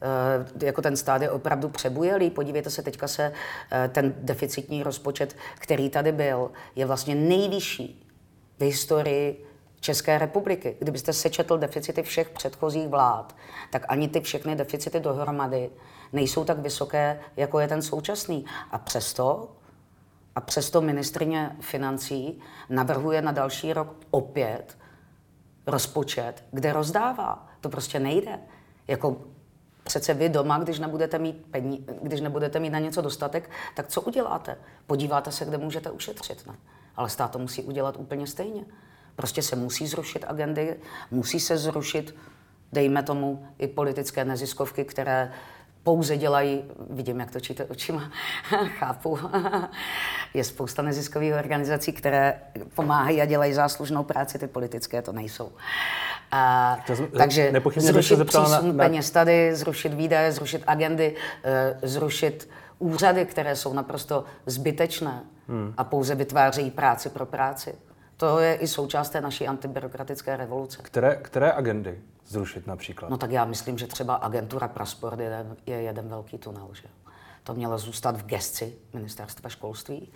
[0.01, 2.29] Eh, jako ten stát je opravdu přebujelý.
[2.29, 3.33] Podívejte se, teďka se
[3.71, 8.07] eh, ten deficitní rozpočet, který tady byl, je vlastně nejvyšší
[8.59, 9.45] v historii
[9.79, 10.75] České republiky.
[10.79, 13.35] Kdybyste sečetl deficity všech předchozích vlád,
[13.69, 15.69] tak ani ty všechny deficity dohromady
[16.13, 18.45] nejsou tak vysoké, jako je ten současný.
[18.71, 19.51] A přesto,
[20.35, 24.77] a přesto ministrině financí navrhuje na další rok opět
[25.67, 27.47] rozpočet, kde rozdává.
[27.61, 28.39] To prostě nejde.
[28.87, 29.17] Jako
[29.89, 34.01] Přece vy doma, když nebudete mít, pení, když nebudete mít na něco dostatek, tak co
[34.01, 34.57] uděláte?
[34.87, 36.55] Podíváte se, kde můžete ušetřit, ne?
[36.95, 38.65] Ale stát to musí udělat úplně stejně.
[39.15, 40.79] Prostě se musí zrušit agendy,
[41.11, 42.15] musí se zrušit,
[42.73, 45.33] dejme tomu, i politické neziskovky, které
[45.83, 48.11] pouze dělají, vidím, jak točíte očima,
[48.79, 49.19] chápu,
[50.33, 52.41] je spousta neziskových organizací, které
[52.75, 55.51] pomáhají a dělají záslužnou práci, ty politické to nejsou.
[56.31, 58.73] A, to, takže zrušit přísun na, na...
[58.73, 65.73] peněz tady, zrušit výdaje, zrušit agendy, uh, zrušit úřady, které jsou naprosto zbytečné hmm.
[65.77, 67.75] a pouze vytvářejí práci pro práci.
[68.17, 70.79] To je i součást té naší antibyrokratické revoluce.
[70.81, 73.09] Které, které agendy zrušit například?
[73.09, 76.69] No tak já myslím, že třeba agentura Prasport je, je jeden velký tunel.
[76.73, 76.87] Že?
[77.43, 80.11] To mělo zůstat v gesci ministerstva školství,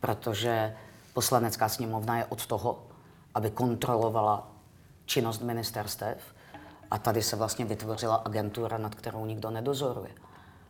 [0.00, 0.76] protože
[1.14, 2.86] poslanecká sněmovna je od toho,
[3.34, 4.50] aby kontrolovala
[5.04, 6.34] činnost ministerstev
[6.90, 10.10] a tady se vlastně vytvořila agentura, nad kterou nikdo nedozoruje.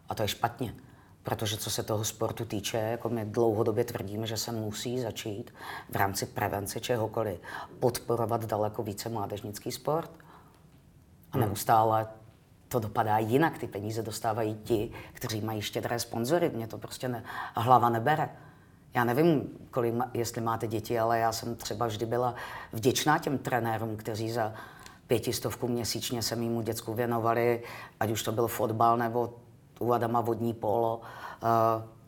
[0.09, 0.75] A to je špatně.
[1.23, 5.55] Protože co se toho sportu týče, jako my dlouhodobě tvrdíme, že se musí začít
[5.91, 7.41] v rámci prevence čehokoliv
[7.81, 10.11] podporovat daleko více mládežnický sport.
[11.33, 11.47] A hmm.
[11.47, 12.07] neustále
[12.69, 13.59] to dopadá jinak.
[13.59, 16.51] Ty peníze dostávají ti, kteří mají štědré sponzory.
[16.55, 18.29] Mě to prostě ne, hlava nebere.
[18.95, 22.35] Já nevím, kolik, jestli máte děti, ale já jsem třeba vždy byla
[22.73, 24.53] vděčná těm trenérům, kteří za
[25.07, 27.63] pětistovku měsíčně se mýmu děcku věnovali,
[28.01, 29.35] ať už to byl fotbal nebo
[29.81, 31.01] u Adama vodní polo,
[31.43, 31.49] uh,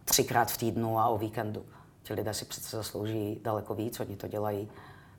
[0.05, 1.65] třikrát v týdnu a o víkendu.
[2.03, 4.69] Ti lidé si přece zaslouží daleko víc, oni to dělají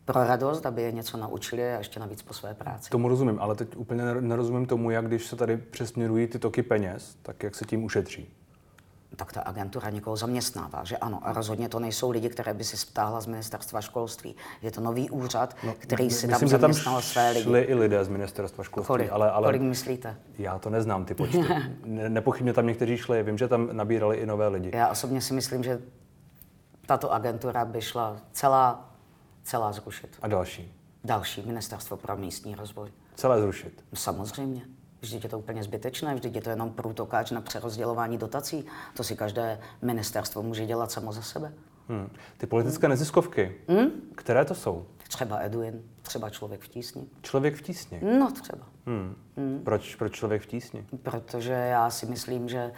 [0.05, 2.89] pro radost, aby je něco naučili a ještě navíc po své práci.
[2.89, 7.17] Tomu rozumím, ale teď úplně nerozumím tomu, jak když se tady přesměrují ty toky peněz,
[7.21, 8.33] tak jak se tím ušetří
[9.15, 11.19] tak ta agentura někoho zaměstnává, že ano.
[11.23, 14.35] A rozhodně to nejsou lidi, které by si stáhla z ministerstva školství.
[14.61, 17.43] Je to nový úřad, no, který si myslím, tam zaměstnal tam své lidi.
[17.43, 18.87] šli i lidé z ministerstva školství.
[18.87, 20.15] Kolik, ale, ale kolik myslíte?
[20.37, 21.45] Já to neznám, ty počty.
[21.85, 24.71] Nepochybně tam někteří šli, vím, že tam nabírali i nové lidi.
[24.73, 25.81] Já osobně si myslím, že
[26.85, 28.90] tato agentura by šla celá,
[29.43, 30.17] celá zrušit.
[30.21, 30.73] A další?
[31.03, 32.91] Další, ministerstvo pro místní rozvoj.
[33.15, 33.85] Celé zrušit?
[33.93, 34.61] Samozřejmě.
[35.01, 38.65] Vždyť je to úplně zbytečné, vždyť je to jenom průtokáč na přerozdělování dotací.
[38.93, 41.53] To si každé ministerstvo může dělat samo za sebe.
[41.89, 42.09] Hmm.
[42.37, 42.89] Ty politické hmm.
[42.89, 43.89] neziskovky, hmm?
[44.15, 44.85] které to jsou?
[45.07, 47.05] Třeba Edwin, třeba Člověk v tísni.
[47.21, 47.99] Člověk v tísni?
[48.19, 48.65] No třeba.
[48.85, 49.15] Hmm.
[49.37, 49.61] Hmm.
[49.63, 50.85] Proč, proč Člověk v tísni?
[51.03, 52.71] Protože já si myslím, že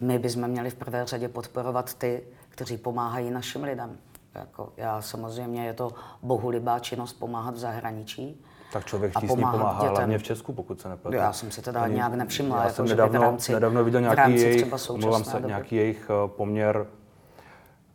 [0.00, 3.98] my bychom měli v prvé řadě podporovat ty, kteří pomáhají našim lidem.
[4.34, 9.80] Jako já samozřejmě je to bohulibá činnost pomáhat v zahraničí, tak člověk v tísni pomáhá
[9.80, 9.96] dětem.
[9.96, 11.16] hlavně v Česku, pokud se nepletu.
[11.16, 12.56] Já jsem si teda Ani, nějak nevšimla.
[12.56, 14.92] Já jako, jsem nedávno, rámci, nedávno viděl nějaký jejich, se,
[15.32, 15.46] doby.
[15.46, 16.86] nějaký jejich poměr,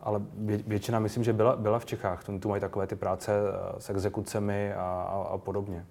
[0.01, 0.21] ale
[0.67, 2.23] většina, myslím, že byla, byla v Čechách.
[2.39, 5.85] Tu mají takové ty práce eh, s exekucemi a, a, a podobně.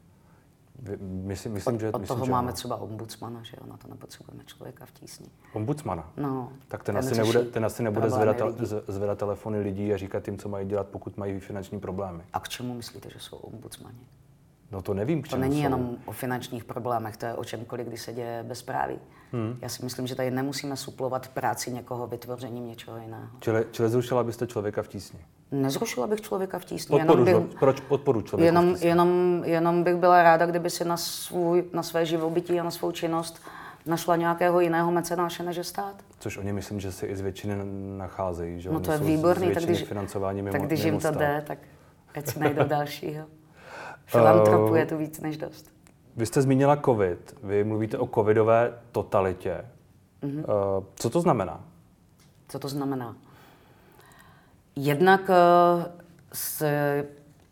[1.00, 2.54] Myslím, myslím, že, od myslím, toho že máme ano.
[2.54, 5.26] třeba ombudsmana, že jo, na to nepotřebujeme člověka v tísni.
[5.52, 6.12] Ombudsmana?
[6.16, 6.52] No.
[6.68, 8.37] Tak ten, ten asi nebude, ten asi nebude zvedat,
[8.88, 12.22] zvedat telefony lidí a říkat jim, co mají dělat, pokud mají finanční problémy.
[12.32, 13.98] A k čemu myslíte, že jsou ombudsmani?
[14.72, 15.62] No to nevím, k čemu To není jsou.
[15.62, 18.98] jenom o finančních problémech, to je o čemkoliv, když se děje bezpráví.
[19.32, 19.58] Hmm.
[19.62, 23.28] Já si myslím, že tady nemusíme suplovat práci někoho vytvořením něčeho jiného.
[23.40, 25.18] Čili, čili zrušila byste člověka v tísni?
[25.53, 26.99] Nezrušila bych člověka v tísni.
[26.99, 28.88] Podporu, jenom bych, proč podporu člověka jenom, v tísni?
[28.88, 32.93] Jenom, jenom bych byla ráda, kdyby si na, svůj, na své živobytí a na svou
[32.93, 33.43] činnost
[33.87, 35.95] našla nějakého jiného mecenáše než stát.
[36.19, 37.55] Což oni myslím, že si i z většiny
[37.99, 38.61] nacházejí.
[38.61, 41.19] Že no to je výborný, tak když, financování mimo, tak když mimo jim to stát.
[41.19, 41.59] jde, tak
[42.15, 43.27] ať si najdou dalšího.
[44.07, 45.71] Filantropu je tu víc než dost.
[46.17, 49.65] Vy jste zmínila COVID, vy mluvíte o covidové totalitě.
[50.23, 50.45] Mm-hmm.
[50.95, 51.65] Co to znamená?
[52.49, 53.17] Co to znamená?
[54.76, 55.92] Jednak eh,
[56.32, 57.04] se,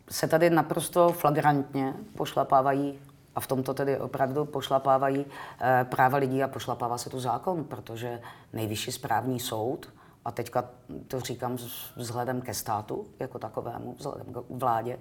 [0.09, 2.99] se tady naprosto flagrantně pošlapávají,
[3.35, 5.25] a v tomto tedy opravdu pošlapávají
[5.59, 8.21] eh, práva lidí a pošlapává se tu zákon, protože
[8.53, 9.89] nejvyšší správní soud
[10.25, 10.69] a teďka
[11.07, 11.57] to říkám
[11.95, 14.99] vzhledem ke státu jako takovému, vzhledem k vládě,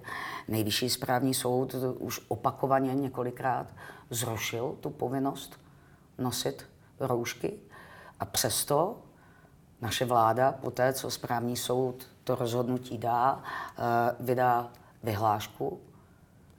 [0.49, 3.67] nejvyšší správní soud už opakovaně několikrát
[4.11, 5.61] zrušil tu povinnost
[6.19, 6.67] nosit
[7.01, 7.53] roušky
[8.21, 8.97] a přesto
[9.81, 13.43] naše vláda, po té, co správní soud to rozhodnutí dá,
[13.79, 13.83] eh,
[14.21, 14.71] vydá
[15.03, 15.81] vyhlášku,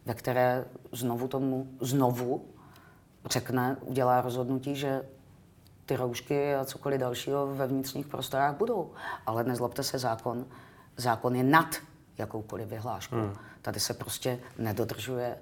[0.06, 2.46] ve které znovu tomu, znovu
[3.26, 5.02] řekne, udělá rozhodnutí, že
[5.86, 8.92] ty roušky a cokoliv dalšího ve vnitřních prostorách budou.
[9.26, 10.46] Ale nezlobte se, zákon,
[10.98, 11.76] zákon je nad
[12.18, 13.16] jakoukoliv vyhlášku.
[13.16, 13.34] Hmm.
[13.62, 15.38] Tady se prostě nedodržuje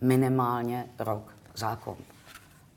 [0.00, 1.96] minimálně rok zákon.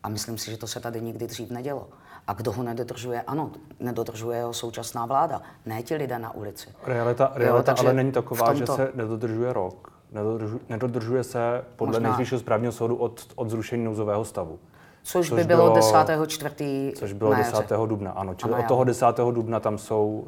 [0.04, 1.90] A myslím si, že to se tady nikdy dřív nedělo.
[2.28, 3.22] A kdo ho nedodržuje?
[3.22, 6.70] Ano, nedodržuje ho současná vláda, ne ti lidé na ulici.
[6.84, 8.60] Realita, realita jo, ale není taková, tomto...
[8.60, 9.94] že se nedodržuje rok.
[10.12, 14.60] Nedodržuje, nedodržuje se podle nejvyššího správního soudu od, od zrušení nouzového stavu.
[15.04, 15.98] Což, což by bylo, bylo 10.
[16.28, 17.72] čtvrtý Což bylo 10.
[17.86, 18.36] dubna, ano.
[18.36, 19.06] Čili ano, od toho 10.
[19.32, 20.28] dubna tam jsou,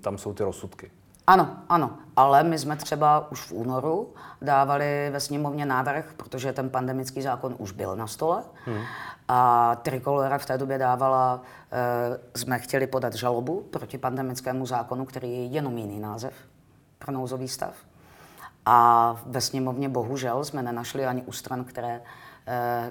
[0.00, 0.90] tam jsou ty rozsudky.
[1.28, 6.70] Ano, ano, ale my jsme třeba už v únoru dávali ve sněmovně návrh, protože ten
[6.70, 8.82] pandemický zákon už byl na stole hmm.
[9.28, 11.40] a Trikolora v té době dávala,
[11.72, 16.34] e, jsme chtěli podat žalobu proti pandemickému zákonu, který je jenom jiný název
[16.98, 17.74] pro nouzový stav.
[18.66, 22.00] A ve sněmovně bohužel jsme nenašli ani u stran, které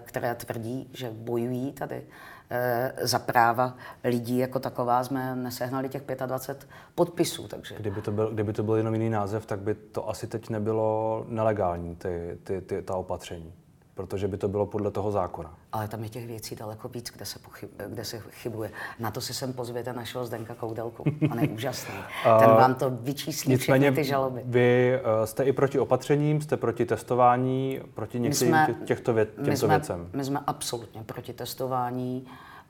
[0.04, 2.04] které tvrdí, že bojují tady
[2.50, 7.48] eh, za práva lidí jako taková, jsme nesehnali těch 25 podpisů.
[7.48, 7.76] Takže...
[7.80, 11.26] Kdyby to, byl, kdyby to byl jenom jiný název, tak by to asi teď nebylo
[11.30, 13.54] nelegální, ty, ty, ty, ta opatření
[13.98, 15.54] protože by to bylo podle toho zákona.
[15.72, 18.72] Ale tam je těch věcí daleko víc, kde se, pochyb, kde se chybuje.
[19.00, 21.04] Na to si sem pozvěte našeho Zdenka Koudelku.
[21.32, 21.94] On je úžasný.
[22.40, 24.42] Ten vám to vyčíslí Nicméně všechny ty žaloby.
[24.46, 29.50] Vy eh, jste i proti opatřením, jste proti testování, proti některým jsme, těchto věc, těmto
[29.50, 30.10] my jsme, věcem.
[30.14, 32.28] My jsme absolutně proti testování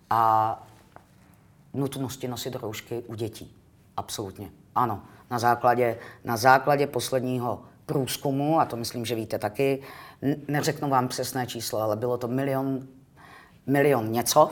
[0.09, 0.63] a
[1.73, 3.55] nutnosti nosit roušky u dětí.
[3.97, 4.49] Absolutně.
[4.75, 5.01] Ano.
[5.31, 9.81] Na základě, na základě posledního průzkumu, a to myslím, že víte taky,
[10.47, 12.87] neřeknu vám přesné číslo, ale bylo to milion,
[13.67, 14.49] milion něco,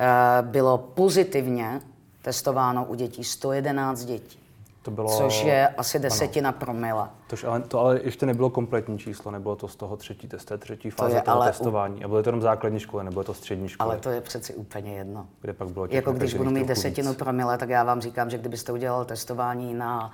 [0.00, 1.80] eh, bylo pozitivně
[2.22, 4.38] testováno u dětí 111 dětí.
[4.82, 5.16] To bylo...
[5.16, 6.58] Což je asi desetina ano.
[6.58, 7.10] promila.
[7.26, 10.90] Tož ale, to ale ještě nebylo kompletní číslo, nebylo to z toho třetí test, třetí
[10.90, 12.00] fáze to je, toho testování.
[12.00, 12.04] U...
[12.04, 13.90] A bylo to jenom základní školy, nebylo to střední školy.
[13.90, 15.26] Ale to je přeci úplně jedno.
[15.40, 17.18] Kde pak bylo jako když budu mít desetinu víc.
[17.18, 20.12] promile, tak já vám říkám, že kdybyste udělal testování na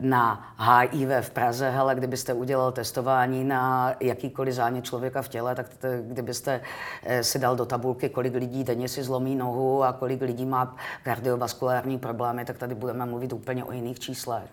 [0.00, 5.68] na HIV v Praze, hele, kdybyste udělal testování na jakýkoliv zánět člověka v těle, tak
[5.68, 6.60] t- kdybyste
[7.02, 10.76] eh, si dal do tabulky, kolik lidí denně si zlomí nohu a kolik lidí má
[11.02, 14.50] kardiovaskulární problémy, tak tady budeme mluvit úplně o jiných číslech,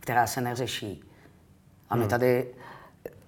[0.00, 1.04] která se neřeší.
[1.90, 2.10] A my hmm.
[2.10, 2.54] tady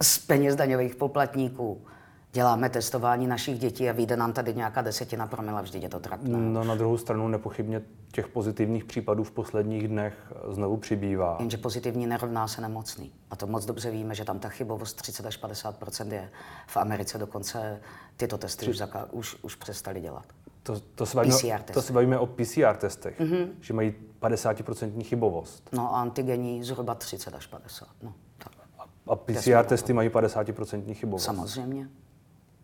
[0.02, 1.86] z peněz daňových poplatníků
[2.32, 6.38] děláme testování našich dětí a vyjde nám tady nějaká desetina promila, vždyť je to trapné.
[6.38, 11.36] No na druhou stranu nepochybně těch pozitivních případů v posledních dnech znovu přibývá.
[11.40, 13.12] Jenže pozitivní nerovná se nemocný.
[13.30, 16.30] A to moc dobře víme, že tam ta chybovost 30 až 50% je.
[16.66, 17.80] V Americe dokonce
[18.16, 18.70] tyto testy Tři...
[18.70, 20.24] už, zaka- už, už přestali dělat.
[20.62, 23.48] To, to, se bavíme, to se bavíme o PCR testech, mm-hmm.
[23.60, 25.68] že mají 50% chybovost.
[25.72, 27.88] No a antigení zhruba 30 až 50.
[28.02, 28.52] No, tak.
[28.78, 31.24] A, a PCR testy mají 50% chybovost.
[31.24, 31.88] Samozřejmě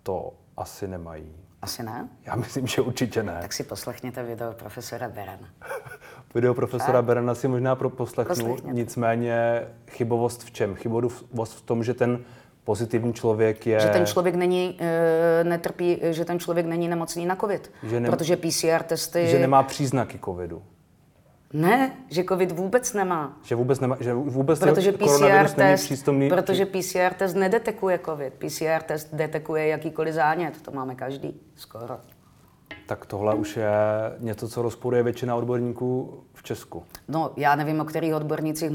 [0.07, 1.33] to asi nemají.
[1.63, 2.09] Asi ne?
[2.27, 3.39] Já myslím, že určitě ne.
[3.41, 5.49] Tak si poslechněte video profesora Berana.
[6.35, 7.05] video profesora tak.
[7.05, 8.73] Berana si možná pro poslechnu, Poslechněte.
[8.73, 10.75] nicméně chybovost v čem?
[10.75, 12.25] Chybovost v tom, že ten
[12.65, 13.81] pozitivní člověk je...
[13.81, 17.73] Že ten člověk není, e, netrpí, že ten člověk není nemocný na covid.
[17.83, 18.11] Že ne...
[18.11, 19.27] Protože PCR testy...
[19.27, 20.63] Že nemá příznaky covidu.
[21.57, 23.39] Ne, že covid vůbec nemá.
[23.43, 26.29] Že vůbec nemá, že vůbec protože PCR test, přístomný...
[26.29, 28.35] Protože PCR test nedetekuje covid.
[28.35, 31.99] PCR test detekuje jakýkoliv zánět, to máme každý, skoro
[32.87, 33.70] tak tohle už je
[34.18, 36.82] něco, co rozporuje většina odborníků v Česku.
[37.09, 38.70] No, já nevím, o kterých odbornících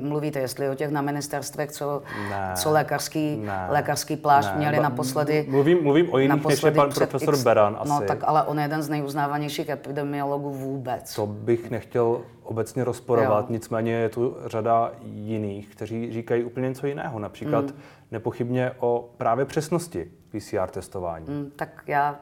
[0.00, 4.80] mluvíte, jestli o těch na ministerstvech, co, ne, co lékařský, ne, lékařský plášť ne, měli
[4.80, 5.46] naposledy.
[5.48, 7.90] Mluvím, mluvím o jiných, než je pan profesor X, Beran no, asi.
[7.90, 11.14] No, tak ale on je jeden z nejuznávanějších epidemiologů vůbec.
[11.14, 13.52] To bych nechtěl obecně rozporovat, jo.
[13.52, 17.18] nicméně je tu řada jiných, kteří říkají úplně něco jiného.
[17.18, 17.72] Například mm.
[18.10, 21.26] nepochybně o právě přesnosti PCR testování.
[21.28, 22.18] Mm, tak já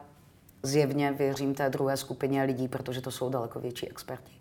[0.62, 4.32] zjevně věřím té druhé skupině lidí, protože to jsou daleko větší experti.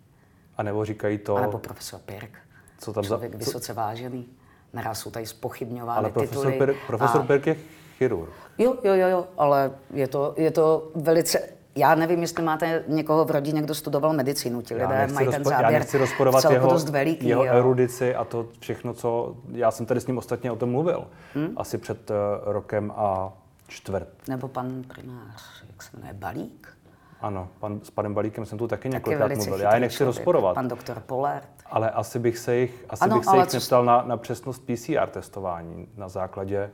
[0.56, 1.36] A nebo říkají to...
[1.36, 2.38] A nebo profesor Pirk,
[2.78, 3.38] co tam člověk za...
[3.38, 4.28] vysoce vážený.
[4.72, 6.58] Naraz jsou tady spochybňovány Ale profesor, tituly.
[6.58, 7.24] Pirk, profesor a...
[7.24, 7.56] Pirk je
[7.98, 8.32] chirurg.
[8.58, 13.24] Jo, jo, jo, jo, ale je to, je to velice já nevím, jestli máte někoho
[13.24, 14.62] v rodině, kdo studoval medicínu.
[14.62, 18.46] Ti lidé mají ten záběr já nechci rozporovat jeho, dost veliký, jeho erudici a to
[18.60, 19.36] všechno, co...
[19.52, 21.04] Já jsem tady s ním ostatně o tom mluvil.
[21.34, 21.52] Hmm?
[21.56, 23.32] Asi před uh, rokem a
[23.68, 24.28] čtvrt.
[24.28, 26.78] Nebo pan primář jak se jmenuje, Balík?
[27.20, 29.60] Ano, pan, s panem Balíkem jsem tu taky několikrát mluvil.
[29.60, 30.54] Já je nechci člověk, rozporovat.
[30.54, 31.48] Pan doktor Polert.
[31.66, 35.08] Ale asi bych se jich, asi ano, bych se jich neptal na, na přesnost PCR
[35.08, 36.70] testování na základě...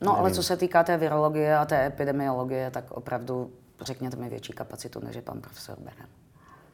[0.00, 0.20] No nevím.
[0.20, 5.00] ale co se týká té virologie a té epidemiologie, tak opravdu řekněte mi větší kapacitu,
[5.04, 6.08] než je pan profesor Beran.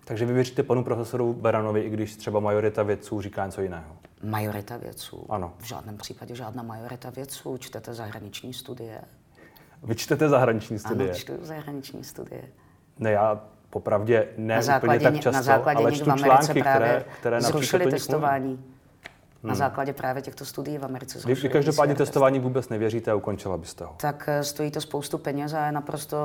[0.05, 3.97] Takže vy věříte panu profesoru Beranovi, i když třeba majorita vědců říká něco jiného?
[4.23, 5.27] Majorita vědců?
[5.29, 5.53] Ano.
[5.59, 7.57] V žádném případě žádná majorita vědců.
[7.57, 9.01] Čtete zahraniční studie,
[9.83, 11.11] vy čtete zahraniční studie?
[11.11, 12.43] Ano, čtu zahraniční studie.
[12.99, 13.41] Ne, já
[13.71, 17.91] popravdě ne na základě, úplně tak často, na základě ale čtu články, které, které zrušili
[17.91, 18.65] testování.
[19.43, 19.49] Hmm.
[19.49, 23.57] Na základě právě těchto studií v Americe Vy, vy každopádně testování vůbec nevěříte a ukončila
[23.57, 23.95] byste ho.
[23.97, 26.17] Tak eh, stojí to spoustu peněz a je naprosto,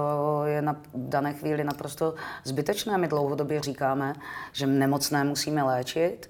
[0.46, 2.14] je na dané chvíli naprosto
[2.44, 2.98] zbytečné.
[2.98, 4.14] My dlouhodobě říkáme,
[4.52, 6.30] že nemocné musíme léčit,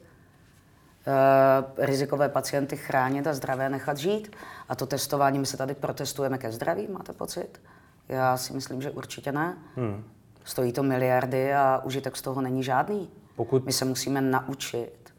[1.77, 4.35] rizikové pacienty chránit a zdravé nechat žít.
[4.69, 7.61] A to testování, my se tady protestujeme ke zdraví, máte pocit?
[8.09, 9.57] Já si myslím, že určitě ne.
[9.75, 10.03] Hmm.
[10.43, 13.09] Stojí to miliardy a užitek z toho není žádný.
[13.35, 13.65] Pokud...
[13.65, 15.13] My se musíme naučit,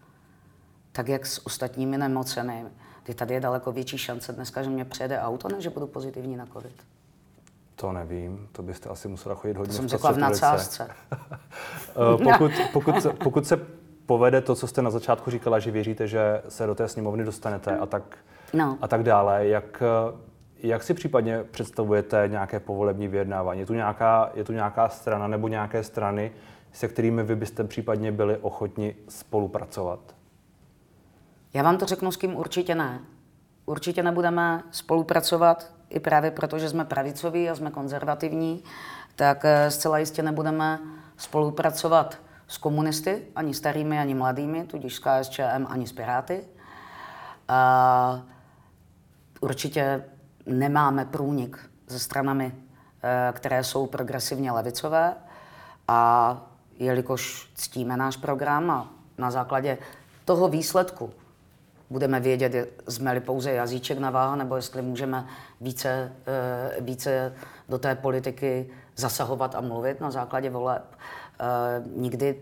[0.93, 2.64] tak jak s ostatními nemocemi,
[3.05, 6.37] kdy tady je daleko větší šance dneska, že mě přejede auto, než že budu pozitivní
[6.37, 6.74] na COVID.
[7.76, 10.89] To nevím, to byste asi musela chodit hodně to jsem řekla v nadsázce.
[11.97, 13.57] Eh, pokud, pokud, pokud se
[14.07, 17.79] povede to, co jste na začátku říkala, že věříte, že se do té sněmovny dostanete
[17.79, 18.17] a tak
[18.53, 18.79] no.
[18.81, 19.47] a tak dále.
[19.47, 19.83] Jak,
[20.59, 23.61] jak si případně představujete nějaké povolební vyjednávání?
[23.61, 26.33] Je tu nějaká, je tu nějaká strana nebo nějaké strany,
[26.73, 30.01] se kterými vy byste případně byli ochotni spolupracovat?
[31.55, 33.01] Já vám to řeknu, s kým určitě ne.
[33.67, 38.65] Určitě nebudeme spolupracovat, i právě proto, že jsme pravicoví a jsme konzervativní,
[39.17, 40.79] tak eh, zcela jistě nebudeme
[41.17, 46.45] spolupracovat s komunisty, ani starými, ani mladými, tudíž s KSČM, ani s Piráty.
[47.49, 48.22] A
[49.40, 50.05] určitě
[50.47, 52.55] nemáme průnik se stranami,
[53.03, 55.14] eh, které jsou progresivně levicové
[55.88, 56.40] a
[56.78, 59.78] jelikož ctíme náš program a na základě
[60.24, 61.12] toho výsledku
[61.90, 65.26] budeme vědět, jsme-li pouze jazyček na váha, nebo jestli můžeme
[65.61, 67.32] více, eh, více
[67.68, 70.84] do té politiky zasahovat a mluvit na základě voleb.
[71.41, 72.41] Eh, nikdy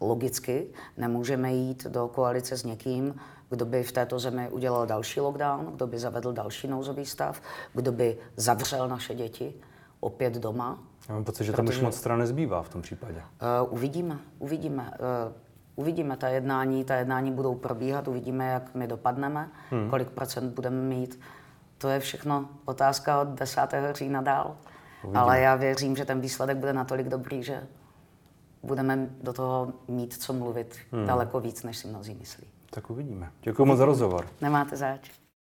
[0.00, 0.66] logicky
[0.96, 3.14] nemůžeme jít do koalice s někým,
[3.50, 7.42] kdo by v této zemi udělal další lockdown, kdo by zavedl další nouzový stav,
[7.74, 9.54] kdo by zavřel naše děti
[10.00, 10.78] opět doma.
[11.08, 13.16] Já mám pocit, že tam už moc strany nezbývá v tom případě.
[13.16, 14.90] Uh, uvidíme, uvidíme.
[15.26, 15.32] Uh,
[15.76, 19.90] uvidíme ta jednání, ta jednání budou probíhat, uvidíme, jak my dopadneme, hmm.
[19.90, 21.20] kolik procent budeme mít.
[21.78, 23.60] To je všechno otázka od 10.
[23.92, 24.56] října dál.
[25.02, 25.20] Uvidíme.
[25.20, 27.62] Ale já věřím, že ten výsledek bude natolik dobrý, že
[28.62, 31.06] budeme do toho mít co mluvit hmm.
[31.06, 32.46] daleko víc, než si mnozí myslí.
[32.70, 33.32] Tak uvidíme.
[33.42, 34.26] Děkuji moc za rozhovor.
[34.40, 35.10] Nemáte zač.